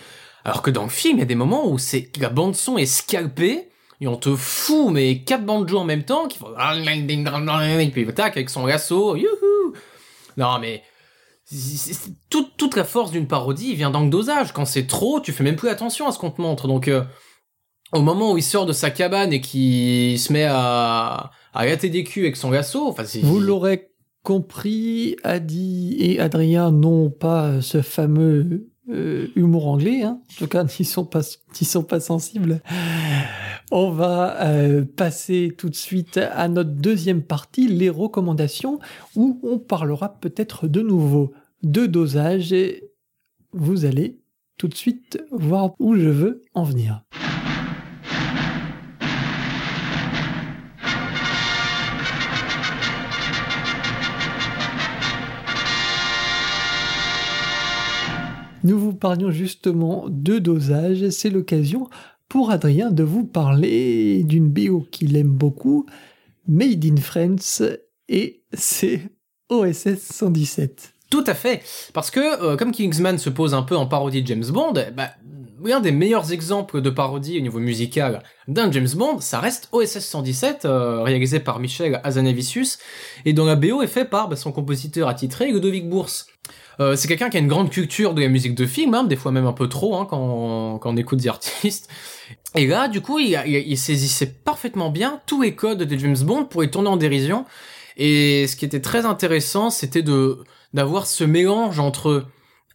[0.44, 2.78] Alors que dans le film, il y a des moments où c'est la bande son
[2.78, 3.68] est scalpée
[4.00, 8.37] et on te fout mais quatre banjos en même temps qui font et puis tac
[8.37, 9.16] avec son lasso.
[9.16, 9.74] Youhou.
[10.37, 10.83] Non mais
[12.31, 14.52] toute, toute la force d'une parodie vient dans le dosage.
[14.52, 16.66] Quand c'est trop, tu fais même plus attention à ce qu'on te montre.
[16.66, 17.05] Donc, euh,
[17.92, 21.90] au moment où il sort de sa cabane et qu'il se met à, à gâter
[21.90, 23.90] des culs avec son lasso, enfin, Vous l'aurez
[24.22, 30.21] compris, Adi et Adrien n'ont pas ce fameux euh, humour anglais, hein.
[30.31, 31.09] en tout cas, ils sont
[31.61, 32.61] ils sont pas sensibles.
[33.71, 38.81] On va euh, passer tout de suite à notre deuxième partie, les recommandations,
[39.16, 42.90] où on parlera peut-être de nouveau de dosage et
[43.53, 44.21] vous allez
[44.59, 47.03] tout de suite voir où je veux en venir.
[58.64, 61.09] Nous vous parlions justement de dosage.
[61.11, 61.88] C'est l'occasion
[62.29, 65.87] pour Adrien de vous parler d'une BO qu'il aime beaucoup,
[66.48, 67.63] Made in France,
[68.08, 69.02] et c'est
[69.48, 70.94] OSS 117.
[71.10, 74.27] Tout à fait, parce que euh, comme Kingsman se pose un peu en parodie de
[74.29, 75.10] James Bond, bah,
[75.71, 80.00] un des meilleurs exemples de parodie au niveau musical d'un James Bond, ça reste OSS
[80.00, 82.79] 117, euh, réalisé par Michel Hazanavicius,
[83.25, 86.27] et dont la BO est faite par bah, son compositeur attitré Ludovic Bourse.
[86.81, 89.17] Euh, c'est quelqu'un qui a une grande culture de la musique de film, hein, des
[89.17, 91.88] fois même un peu trop hein, quand, on écoute des artistes.
[92.56, 96.46] Et là, du coup, il, il, saisissait parfaitement bien tous les codes de James Bond
[96.46, 97.44] pour les tourner en dérision.
[97.96, 100.38] Et ce qui était très intéressant, c'était de
[100.73, 102.25] d'avoir ce mélange entre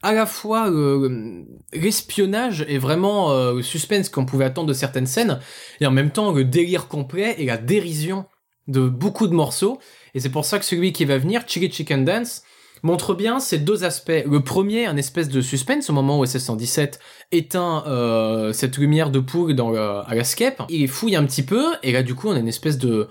[0.08, 1.44] à la fois euh,
[1.74, 5.42] l'espionnage et vraiment euh, le suspense qu'on pouvait attendre de certaines scènes,
[5.82, 8.24] et en même temps le délire complet et la dérision
[8.70, 9.80] de beaucoup de morceaux.
[10.14, 12.44] Et c'est pour ça que celui qui va venir, Chili Chicken Dance,
[12.84, 14.24] montre bien ces deux aspects.
[14.26, 17.00] Le premier, un espèce de suspense au moment où SS-117
[17.34, 20.64] éteint euh, cette lumière de poule dans à la scape.
[20.70, 23.10] Il fouille un petit peu, et là du coup on a une espèce de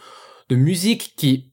[0.49, 1.53] musique qui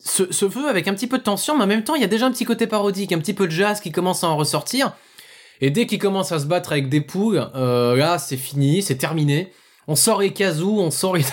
[0.00, 2.08] se veut avec un petit peu de tension, mais en même temps il y a
[2.08, 4.92] déjà un petit côté parodique, un petit peu de jazz qui commence à en ressortir.
[5.60, 8.96] Et dès qu'il commence à se battre avec des poules, euh, là c'est fini, c'est
[8.96, 9.52] terminé.
[9.88, 11.24] On sort les casous, on sort les...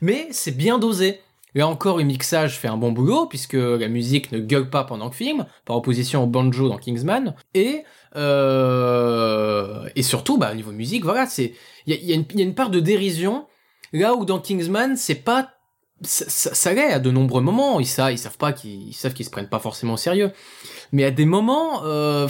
[0.00, 1.20] mais c'est bien dosé.
[1.56, 5.06] Là encore, le mixage fait un bon boulot, puisque la musique ne gueule pas pendant
[5.06, 7.34] le film, par opposition au banjo dans Kingsman.
[7.54, 7.82] Et,
[8.14, 11.54] euh, et surtout, bah, au niveau musique, voilà, c'est,
[11.86, 13.46] il y a, une part de dérision,
[13.94, 15.48] là où dans Kingsman, c'est pas,
[16.02, 19.24] ça, ça, l'est à de nombreux moments, ils savent, ils savent pas qu'ils, savent qu'ils
[19.24, 20.30] se prennent pas forcément au sérieux.
[20.92, 22.28] Mais à des moments, euh,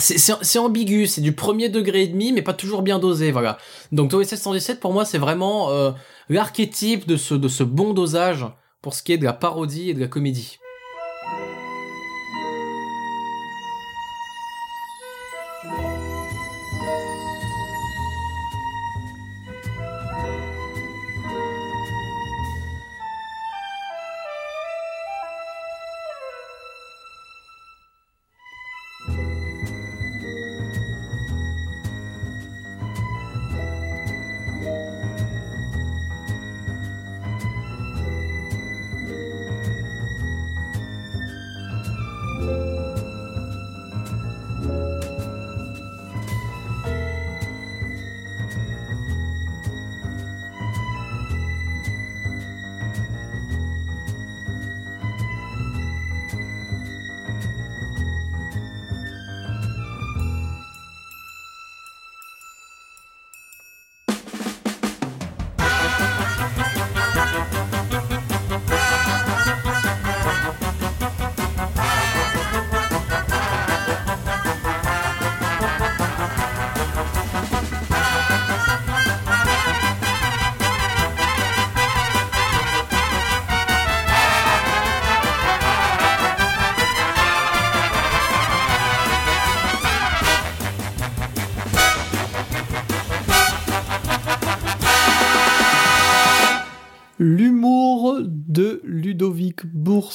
[0.00, 3.58] c'est ambigu, c'est du premier degré et demi, mais pas toujours bien dosé, voilà.
[3.92, 5.92] Donc OSS 117, pour moi, c'est vraiment euh,
[6.28, 8.46] l'archétype de ce, de ce bon dosage
[8.82, 10.58] pour ce qui est de la parodie et de la comédie.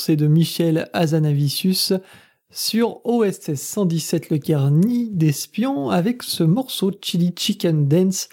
[0.09, 1.93] Et de Michel Azanavicius
[2.51, 8.27] sur OSS 117 Le Carni d'espion avec ce morceau Chili Chicken Dance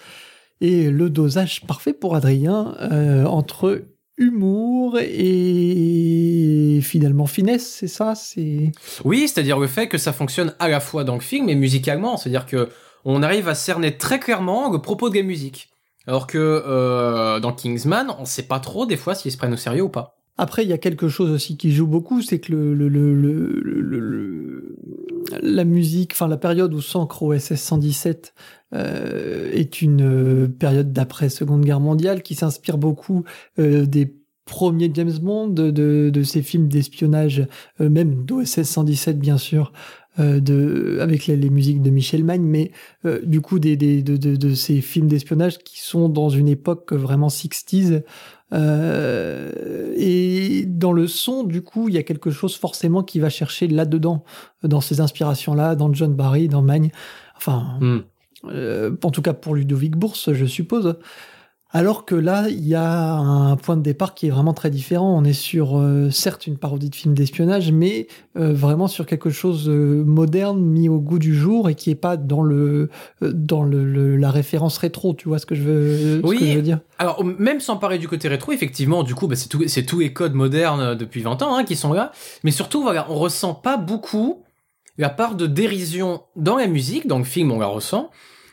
[0.59, 3.85] et le dosage parfait pour Adrien euh, entre
[4.17, 8.73] humour et finalement finesse, c'est ça C'est
[9.05, 12.17] Oui, c'est-à-dire le fait que ça fonctionne à la fois dans le film et musicalement,
[12.17, 12.67] c'est-à-dire que
[13.05, 15.69] on arrive à cerner très clairement le propos de la musique.
[16.07, 19.57] Alors que euh, dans Kingsman, on sait pas trop des fois s'ils se prennent au
[19.57, 20.17] sérieux ou pas.
[20.37, 23.13] Après, il y a quelque chose aussi qui joue beaucoup, c'est que le, le, le,
[23.15, 24.77] le,
[25.41, 28.33] la musique, enfin la période où s'ancre OSS 117
[28.73, 33.23] euh, est une euh, période d'après Seconde Guerre mondiale qui s'inspire beaucoup
[33.59, 34.13] euh, des
[34.45, 37.45] premiers James Bond, de, de, ces films d'espionnage,
[37.79, 39.73] même d'OSS 117 bien sûr,
[40.19, 42.71] euh, de, avec les, les, musiques de Michel Magne, mais
[43.05, 46.47] euh, du coup des, des, de, de, de ces films d'espionnage qui sont dans une
[46.47, 48.03] époque vraiment 60s.
[48.53, 53.29] Euh, et dans le son, du coup, il y a quelque chose forcément qui va
[53.29, 54.23] chercher là-dedans,
[54.63, 56.91] dans ces inspirations-là, dans John Barry, dans Magne.
[57.35, 58.97] Enfin, mm.
[59.03, 60.95] en tout cas pour Ludovic Bourse, je suppose.
[61.77, 65.15] Alors que là, il y a un point de départ qui est vraiment très différent.
[65.15, 69.29] On est sur, euh, certes, une parodie de film d'espionnage, mais euh, vraiment sur quelque
[69.29, 72.89] chose euh, moderne, mis au goût du jour et qui est pas dans le
[73.21, 75.13] dans le, la référence rétro.
[75.13, 76.37] Tu vois ce que je veux, oui.
[76.37, 76.79] Ce que je veux dire?
[76.97, 79.99] Alors même sans parler du côté rétro, effectivement, du coup, bah, c'est tout, c'est tous
[79.99, 82.11] les codes modernes depuis 20 ans hein, qui sont là.
[82.43, 84.41] Mais surtout, voilà, on ressent pas beaucoup
[84.97, 88.09] la part de dérision dans la musique, dans le film, on la ressent.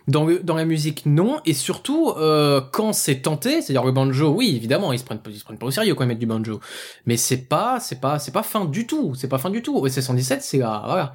[0.07, 1.41] Dans, dans la musique, non.
[1.47, 5.39] Et surtout, euh, quand c'est tenté, c'est-à-dire le banjo, oui, évidemment, ils se prennent, ils
[5.39, 6.61] se prennent pas au sérieux quand ils mettent du banjo.
[7.07, 9.15] Mais c'est pas, c'est pas, c'est pas fin du tout.
[9.15, 9.79] C'est pas fin du tout.
[9.79, 11.15] OSS 117, c'est là, voilà.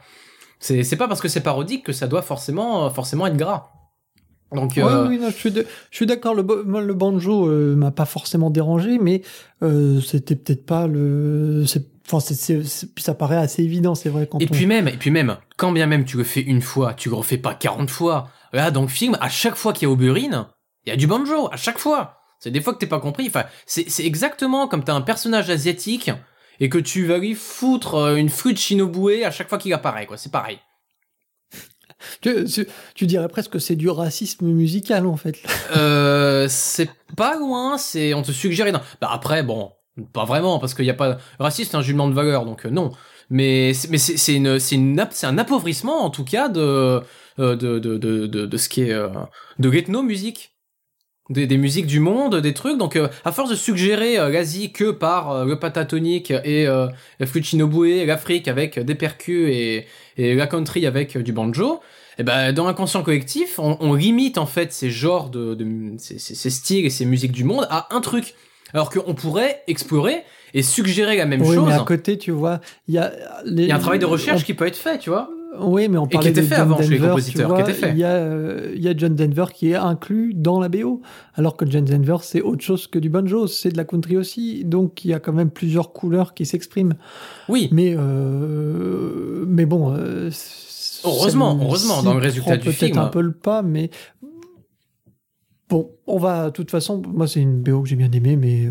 [0.59, 3.69] C'est, c'est pas parce que c'est parodique que ça doit forcément, forcément être gras.
[4.53, 5.07] Donc, euh...
[5.07, 6.33] oui, non, je suis, je suis d'accord.
[6.33, 9.21] Le, le banjo euh, m'a pas forcément dérangé, mais
[9.61, 11.65] euh, c'était peut-être pas le.
[12.07, 12.63] Enfin, c'est,
[12.97, 14.27] ça paraît assez évident, c'est vrai.
[14.29, 16.93] Quand et puis même, et puis même, quand bien même tu le fais une fois,
[16.93, 18.31] tu le refais pas 40 fois.
[18.53, 20.49] Là, dans le film, à chaque fois qu'il y a Oberyn,
[20.85, 22.21] il y a du banjo, à chaque fois.
[22.39, 23.27] C'est des fois que t'es pas compris.
[23.27, 26.11] Enfin, c'est exactement comme t'as un personnage asiatique
[26.61, 30.05] et que tu vas lui foutre euh, une flûte shinobue à chaque fois qu'il apparaît,
[30.05, 30.17] quoi.
[30.17, 30.59] C'est pareil.
[32.21, 32.45] Tu,
[32.95, 35.35] tu, dirais presque que c'est du racisme musical, en fait.
[35.75, 39.73] euh, c'est pas loin, c'est, on te suggère, bah après, bon,
[40.13, 42.69] pas vraiment, parce qu'il y a pas, raciste, c'est un jugement de valeur, donc euh,
[42.69, 42.93] non.
[43.29, 47.01] Mais, c'est un appauvrissement, en tout cas, de,
[47.39, 49.09] euh, ce qui est euh,
[49.59, 50.55] de l'ethno-musique.
[51.29, 52.79] Des, des, musiques du monde, des trucs.
[52.79, 58.47] Donc, euh, à force de suggérer l'Asie que par le patatonique et la flûte l'Afrique
[58.47, 59.85] avec des percus et,
[60.17, 61.81] la country avec du banjo,
[62.17, 65.55] et eh ben dans l'inconscient collectif, on, limite en fait ces genres de,
[65.99, 68.33] ces, styles et ces musiques du monde à un truc.
[68.73, 71.67] Alors qu'on pourrait explorer et suggérer la même oui, chose.
[71.67, 73.11] Mais à côté, tu vois, il y a
[73.45, 75.29] il y a un travail de recherche qui peut être fait, tu vois.
[75.59, 77.15] Oui, mais on parlait de John Denver,
[77.91, 81.01] Il y, euh, il y a John Denver qui est inclus dans la BO,
[81.35, 84.63] alors que John Denver c'est autre chose que du banjo, c'est de la country aussi,
[84.63, 86.93] donc il y a quand même plusieurs couleurs qui s'expriment.
[87.47, 87.69] Oui.
[87.71, 89.93] Mais euh, mais bon.
[89.95, 90.29] Euh,
[91.03, 92.91] heureusement, heureusement dans le résultat du film.
[92.91, 93.89] Peut-être un peu le pas, mais
[95.69, 96.45] bon, on va.
[96.45, 98.69] De toute façon, moi c'est une BO que j'ai bien aimée, mais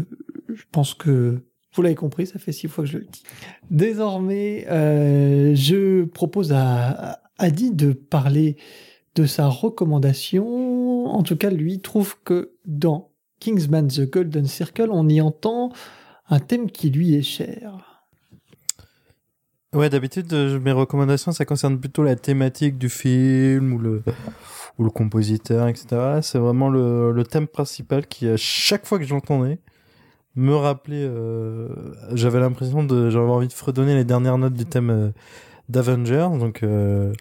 [0.48, 1.40] je pense que
[1.74, 3.22] vous l'avez compris, ça fait six fois que je le dis.
[3.70, 8.56] Désormais, euh, je propose à, Adi de parler
[9.14, 11.06] de sa recommandation.
[11.06, 15.70] En tout cas, lui trouve que dans Kingsman The Golden Circle, on y entend
[16.28, 18.04] un thème qui lui est cher.
[19.72, 24.02] Ouais, d'habitude, euh, mes recommandations, ça concerne plutôt la thématique du film ou le,
[24.78, 26.20] ou le compositeur, etc.
[26.22, 29.58] C'est vraiment le, le thème principal qui, à chaque fois que j'entendais,
[30.38, 31.04] me rappeler.
[31.04, 31.68] Euh,
[32.14, 35.10] j'avais l'impression de, j'avais envie de fredonner les dernières notes du thème euh,
[35.68, 37.12] d'Avengers, donc euh,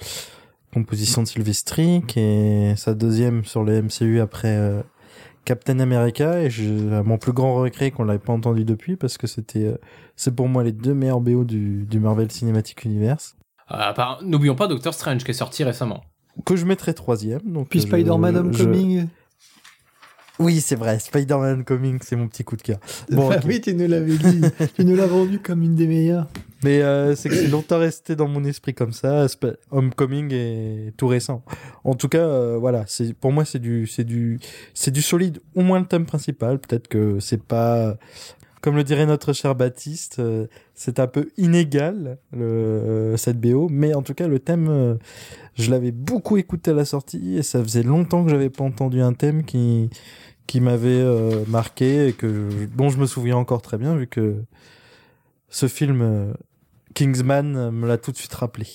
[0.73, 4.83] composition de Sylvestri, qui est sa deuxième sur les MCU après
[5.43, 9.17] Captain America, et je, à mon plus grand regret qu'on l'avait pas entendu depuis, parce
[9.17, 9.75] que c'était,
[10.15, 13.35] c'est pour moi les deux meilleurs BO du, du Marvel Cinematic Universe.
[14.21, 16.03] N'oublions pas Doctor Strange qui est sorti récemment.
[16.45, 17.41] Que je mettrais troisième.
[17.45, 19.07] Donc Puis Spider-Man Homecoming.
[20.39, 20.99] Oui, c'est vrai.
[20.99, 22.77] Spider-Man Coming, c'est mon petit coup de cœur.
[23.09, 24.41] Bon, Oui, tu nous l'avais dit.
[24.75, 26.27] tu nous l'as vendu comme une des meilleures.
[26.63, 29.27] Mais euh, c'est que c'est longtemps resté dans mon esprit comme ça.
[29.71, 31.43] Homecoming est tout récent.
[31.83, 32.83] En tout cas, euh, voilà.
[32.87, 34.39] C'est pour moi, c'est du, c'est du,
[34.73, 35.39] c'est du solide.
[35.55, 36.59] Au moins le thème principal.
[36.59, 37.97] Peut-être que c'est pas,
[38.61, 43.67] comme le dirait notre cher Baptiste, euh, c'est un peu inégal le, cette BO.
[43.69, 44.97] Mais en tout cas, le thème,
[45.55, 49.01] je l'avais beaucoup écouté à la sortie et ça faisait longtemps que j'avais pas entendu
[49.01, 49.89] un thème qui
[50.47, 54.43] qui m'avait euh, marqué et que dont je me souviens encore très bien vu que
[55.49, 56.33] ce film euh,
[56.93, 58.65] Kingsman me l'a tout de suite rappelé.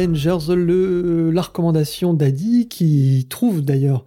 [0.00, 4.04] Avengers, le, la recommandation d'Adi, qui trouve d'ailleurs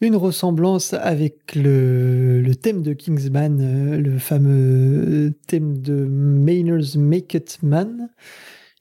[0.00, 7.58] une ressemblance avec le, thème de Kingsman, euh, le fameux thème de Maynard's Make It
[7.62, 8.08] Man.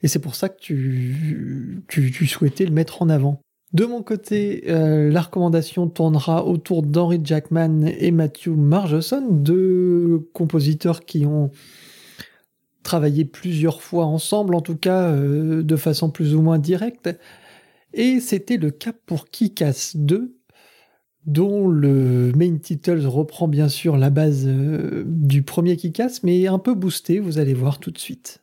[0.02, 3.42] Et c'est pour ça que tu, tu, souhaitais le mettre en avant.
[3.74, 11.06] De mon côté, euh, la recommandation tournera autour d'Henry Jackman et Matthew Margeson, deux compositeurs
[11.06, 11.52] qui ont
[12.84, 17.10] travaillé plusieurs fois ensemble, en tout cas euh, de façon plus ou moins directe.
[17.94, 20.36] Et c'était le cas pour Kick-Ass 2,
[21.26, 26.60] dont le main title reprend bien sûr la base euh, du premier Kick-Ass, mais un
[26.60, 28.42] peu boosté, vous allez voir tout de suite.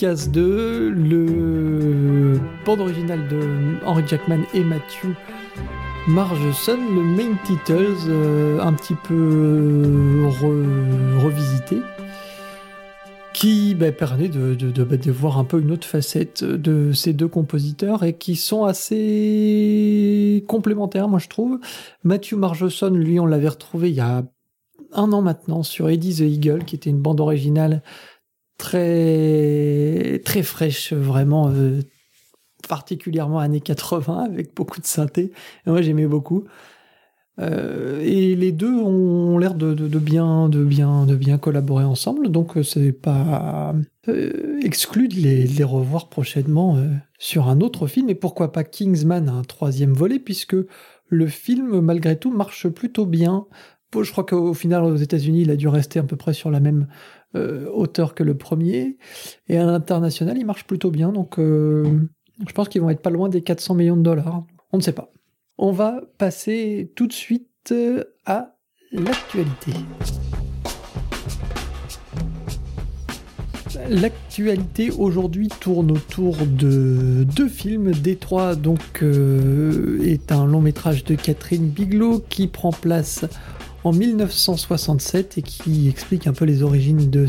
[0.00, 5.08] Kick-Ass 2, le bande original de Henry Jackman et Matthew
[6.08, 10.26] Margeson, le main titles euh, un petit peu
[11.22, 11.82] revisité,
[13.34, 17.28] qui bah, permet de, bah, de, voir un peu une autre facette de ces deux
[17.28, 21.60] compositeurs et qui sont assez complémentaires, moi je trouve.
[22.04, 24.24] Matthew Margeson, lui, on l'avait retrouvé il y a
[24.92, 27.82] un an maintenant sur Eddie the Eagle, qui était une bande originale
[28.60, 31.80] très très fraîche, vraiment euh,
[32.68, 35.32] particulièrement années 80 avec beaucoup de synthé.
[35.66, 36.44] moi j'aimais beaucoup.
[37.38, 42.58] Euh, et les deux ont l'air de, bien, de, bien, de bien collaborer ensemble, donc
[42.58, 43.74] euh, c'est pas
[44.62, 46.76] exclu de les, revoir prochainement
[47.18, 50.56] sur un autre film, et pourquoi pas Kingsman, un troisième volet, puisque
[51.06, 53.46] le film, malgré tout, marche plutôt bien.
[53.92, 56.60] Je crois qu'au final, aux États-Unis, il a dû rester à peu près sur la
[56.60, 56.86] même
[57.34, 58.96] euh, auteur que le premier.
[59.48, 61.10] Et à l'international, il marche plutôt bien.
[61.10, 62.00] Donc, euh,
[62.46, 64.44] je pense qu'ils vont être pas loin des 400 millions de dollars.
[64.72, 65.12] On ne sait pas.
[65.58, 68.56] On va passer tout de suite euh, à
[68.92, 69.72] l'actualité.
[73.88, 77.90] L'actualité aujourd'hui tourne autour de deux films.
[77.92, 83.24] Détroit donc est un long métrage de Catherine Bigelow qui prend place
[83.84, 87.26] en 1967 et qui explique un peu les origines de,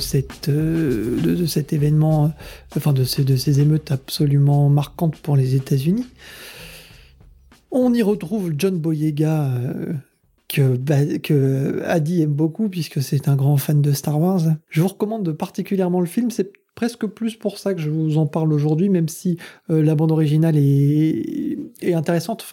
[0.49, 2.29] euh, cet événement, euh,
[2.75, 6.05] enfin de ces, de ces émeutes absolument marquantes pour les États-Unis.
[7.71, 9.93] On y retrouve John Boyega, euh,
[10.49, 14.41] que, bah, que Adi aime beaucoup puisque c'est un grand fan de Star Wars.
[14.69, 18.25] Je vous recommande particulièrement le film, c'est presque plus pour ça que je vous en
[18.25, 19.37] parle aujourd'hui, même si
[19.69, 21.57] la bande originale est,
[21.93, 22.45] intéressante.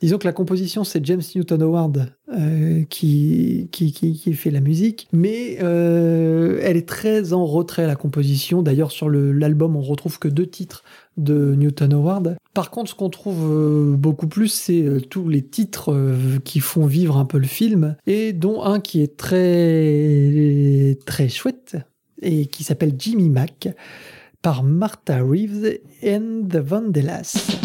[0.00, 5.08] Disons que la composition, c'est James Newton Howard euh, qui, qui, qui, fait la musique,
[5.12, 8.62] mais euh, elle est très en retrait, la composition.
[8.62, 10.82] D'ailleurs, sur l'album, on retrouve que deux titres
[11.16, 12.36] de Newton Howard.
[12.54, 15.96] Par contre, ce qu'on trouve euh, beaucoup plus, c'est tous les titres
[16.44, 21.76] qui font vivre un peu le film, et dont un qui est très, très chouette,
[22.20, 23.68] et qui s'appelle Jimmy Mac,
[24.42, 27.63] par Martha Reeves and the Vandellas.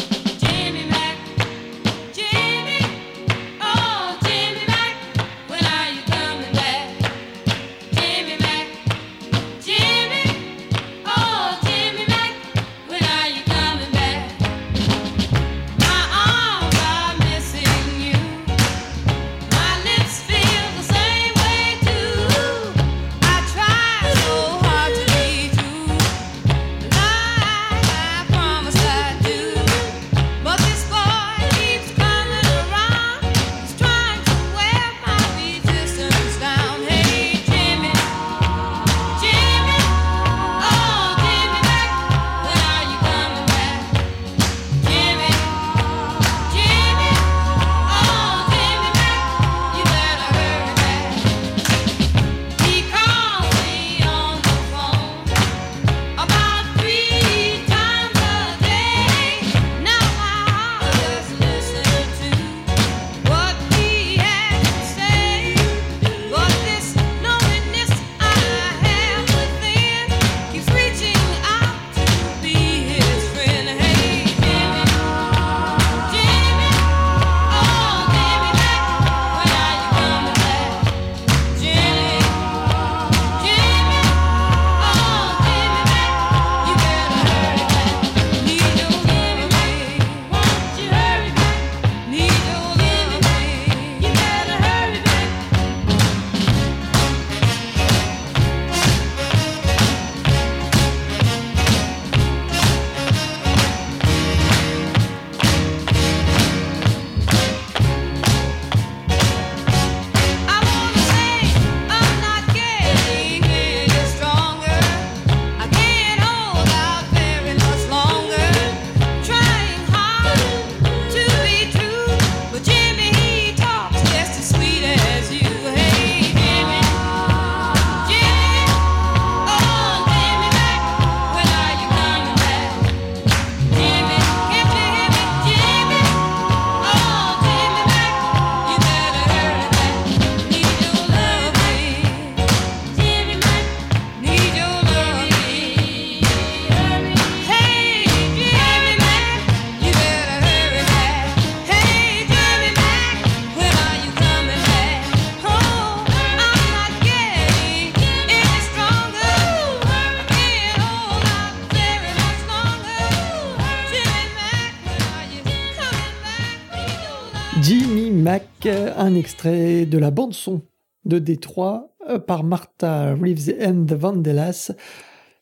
[169.85, 170.61] De la bande-son
[171.05, 171.95] de Détroit
[172.27, 174.71] par Martha Reeves and the Vandellas.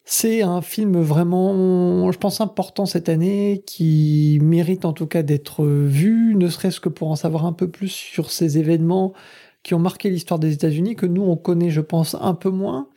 [0.09, 5.65] C'est un film vraiment, je pense, important cette année, qui mérite en tout cas d'être
[5.65, 9.13] vu, ne serait-ce que pour en savoir un peu plus sur ces événements
[9.63, 12.88] qui ont marqué l'histoire des États-Unis, que nous on connaît, je pense, un peu moins,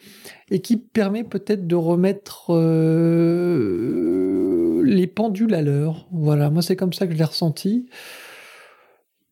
[0.53, 4.01] et qui permet peut-être de remettre euh,
[4.85, 6.07] les pendules à l'heure.
[6.13, 7.89] Voilà, moi c'est comme ça que je l'ai ressenti.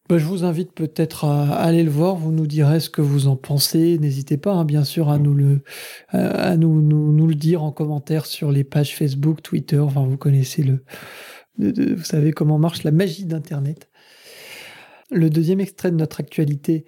[0.08, 3.26] Ben, je vous invite peut-être à, aller le voir, vous nous direz ce que vous
[3.26, 3.98] en pensez.
[3.98, 5.60] N'hésitez pas, hein, bien sûr, à nous le,
[6.08, 9.78] à nous, nous, nous, le dire en commentaire sur les pages Facebook, Twitter.
[9.78, 10.82] Enfin, vous connaissez le,
[11.58, 13.90] vous savez comment marche la magie d'Internet.
[15.10, 16.86] Le deuxième extrait de notre actualité,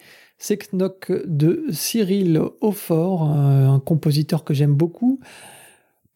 [0.72, 5.20] Knock de Cyril Aufort, un, compositeur que j'aime beaucoup,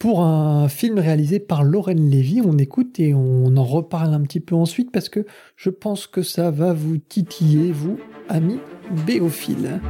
[0.04, 2.42] pour un film réalisé par Lorraine Lévy.
[2.44, 5.24] On écoute et on en reparle un petit peu ensuite parce que
[5.56, 7.96] je pense que ça va vous titiller, vous,
[8.28, 8.58] amis
[9.06, 9.80] béophiles.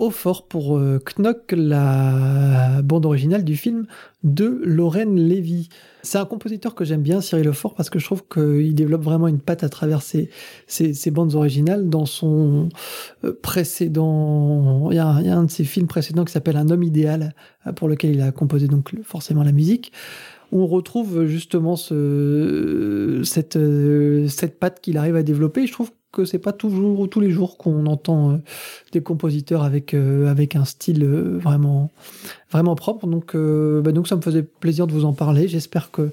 [0.00, 3.86] Au fort pour euh, Knock, la bande originale du film
[4.24, 5.68] de Lorraine Lévy.
[6.02, 9.28] C'est un compositeur que j'aime bien, Cyril Lefort, parce que je trouve qu'il développe vraiment
[9.28, 10.30] une patte à travers ses,
[11.10, 11.90] bandes originales.
[11.90, 12.70] Dans son
[13.24, 17.34] euh, précédent, il y, a, un de ses films précédents qui s'appelle Un homme idéal,
[17.66, 19.92] euh, pour lequel il a composé donc forcément la musique
[20.52, 23.56] on retrouve justement ce, cette,
[24.28, 25.64] cette patte qu'il arrive à développer.
[25.64, 28.36] Je trouve que c'est pas toujours tous les jours qu'on entend euh,
[28.92, 31.90] des compositeurs avec euh, avec un style euh, vraiment
[32.50, 33.06] vraiment propre.
[33.06, 35.48] Donc bah donc ça me faisait plaisir de vous en parler.
[35.48, 36.10] J'espère que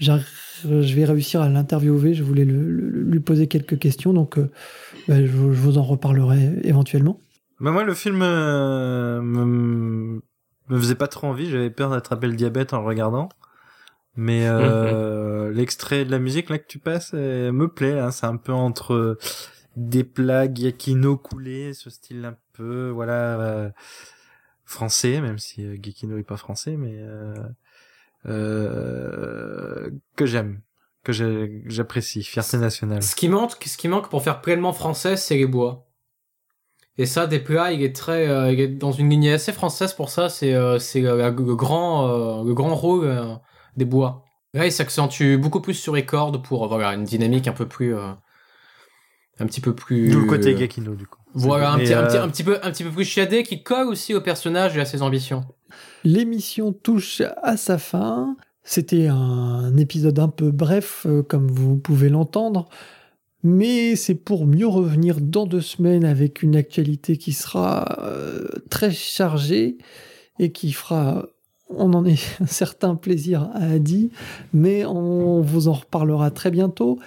[0.00, 2.14] je vais réussir à l'interviewer.
[2.14, 4.12] Je voulais lui poser quelques questions.
[4.12, 4.38] Donc
[5.08, 7.20] bah, je, vous en reparlerai éventuellement.
[7.60, 9.20] Bah moi le film me,
[10.68, 11.50] me faisait pas trop envie.
[11.50, 13.28] J'avais peur d'attraper le diabète en le regardant
[14.16, 17.98] mais euh, l'extrait de la musique là que tu passes me plaît.
[17.98, 18.10] Hein.
[18.10, 19.18] C'est un peu entre
[19.76, 23.70] des plagues Yakino coulées, ce style un peu voilà euh,
[24.66, 27.34] français, même si euh, Gekino est pas français, mais euh,
[28.26, 30.60] euh, que j'aime,
[31.04, 31.12] que
[31.66, 33.02] j'apprécie, fierté nationale.
[33.02, 35.86] Ce qui manque, ce qui manque pour faire pleinement français, c'est les bois.
[36.98, 40.08] Et ça, Desplat, il est très, euh, il est dans une lignée assez française pour
[40.08, 40.30] ça.
[40.30, 43.38] C'est, c'est le grand, le grand rôle
[43.76, 44.24] des bois.
[44.54, 47.94] Là, il s'accentue beaucoup plus sur les cordes pour voilà une dynamique un peu plus,
[47.94, 48.12] euh,
[49.38, 50.10] un petit peu plus.
[50.10, 51.20] D'où le côté Gakino du coup.
[51.34, 53.88] Voilà, un petit, un, petit, un, petit, peu, un petit peu plus chiadé qui colle
[53.88, 55.44] aussi au personnage et à ses ambitions.
[56.04, 58.36] L'émission touche à sa fin.
[58.62, 62.68] C'était un épisode un peu bref, euh, comme vous pouvez l'entendre,
[63.44, 68.90] mais c'est pour mieux revenir dans deux semaines avec une actualité qui sera euh, très
[68.90, 69.78] chargée
[70.40, 71.26] et qui fera,
[71.68, 74.08] on en est un certain plaisir à dire,
[74.52, 76.98] mais on vous en reparlera très bientôt.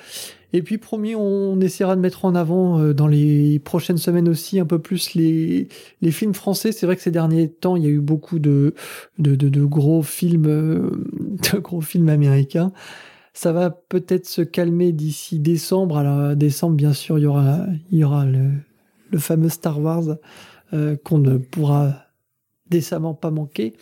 [0.51, 4.59] Et puis, promis, on essaiera de mettre en avant euh, dans les prochaines semaines aussi
[4.59, 5.67] un peu plus les,
[6.01, 6.71] les films français.
[6.71, 8.73] C'est vrai que ces derniers temps, il y a eu beaucoup de,
[9.19, 10.89] de, de, gros films, euh,
[11.53, 12.71] de gros films américains.
[13.33, 15.97] Ça va peut-être se calmer d'ici décembre.
[15.97, 17.59] Alors, décembre, bien sûr, il y aura,
[17.91, 18.49] il y aura le,
[19.11, 20.17] le fameux Star Wars
[20.73, 22.05] euh, qu'on ne pourra
[22.69, 23.73] décemment pas manquer.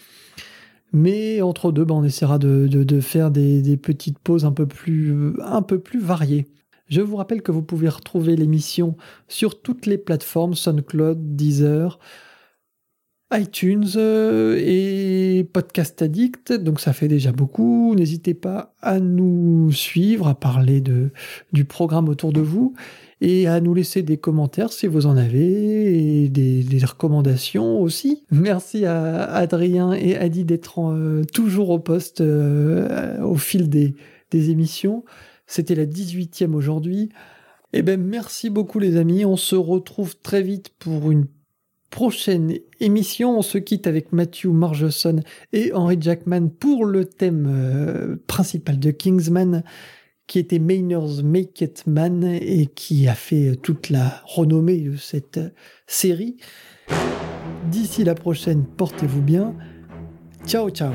[0.93, 4.51] Mais entre deux, ben, on essaiera de, de, de faire des, des, petites pauses un
[4.51, 6.45] peu plus, un peu plus variées.
[6.87, 8.95] Je vous rappelle que vous pouvez retrouver l'émission
[9.27, 11.99] sur toutes les plateformes SoundCloud, Deezer,
[13.33, 16.53] iTunes euh, et Podcast Addict.
[16.53, 17.93] Donc ça fait déjà beaucoup.
[17.95, 21.11] N'hésitez pas à nous suivre, à parler de,
[21.51, 22.73] du programme autour de vous
[23.21, 28.23] et à nous laisser des commentaires si vous en avez et des, recommandations aussi.
[28.31, 33.95] Merci à Adrien et Adi d'être euh, toujours au poste euh, au fil des,
[34.31, 35.03] émissions.
[35.47, 37.09] C'était la 18e aujourd'hui.
[37.73, 39.25] Eh ben, merci beaucoup les amis.
[39.25, 41.25] On se retrouve très vite pour une
[41.89, 43.37] prochaine émission.
[43.37, 45.21] On se quitte avec Matthew Margeson
[45.53, 49.63] et Henry Jackman pour le thème euh, principal de Kingsman
[50.27, 55.39] qui était Maynard's Make It Man et qui a fait toute la renommée de cette
[55.87, 56.37] série.
[57.71, 59.55] D'ici la prochaine, portez-vous bien.
[60.45, 60.93] Ciao ciao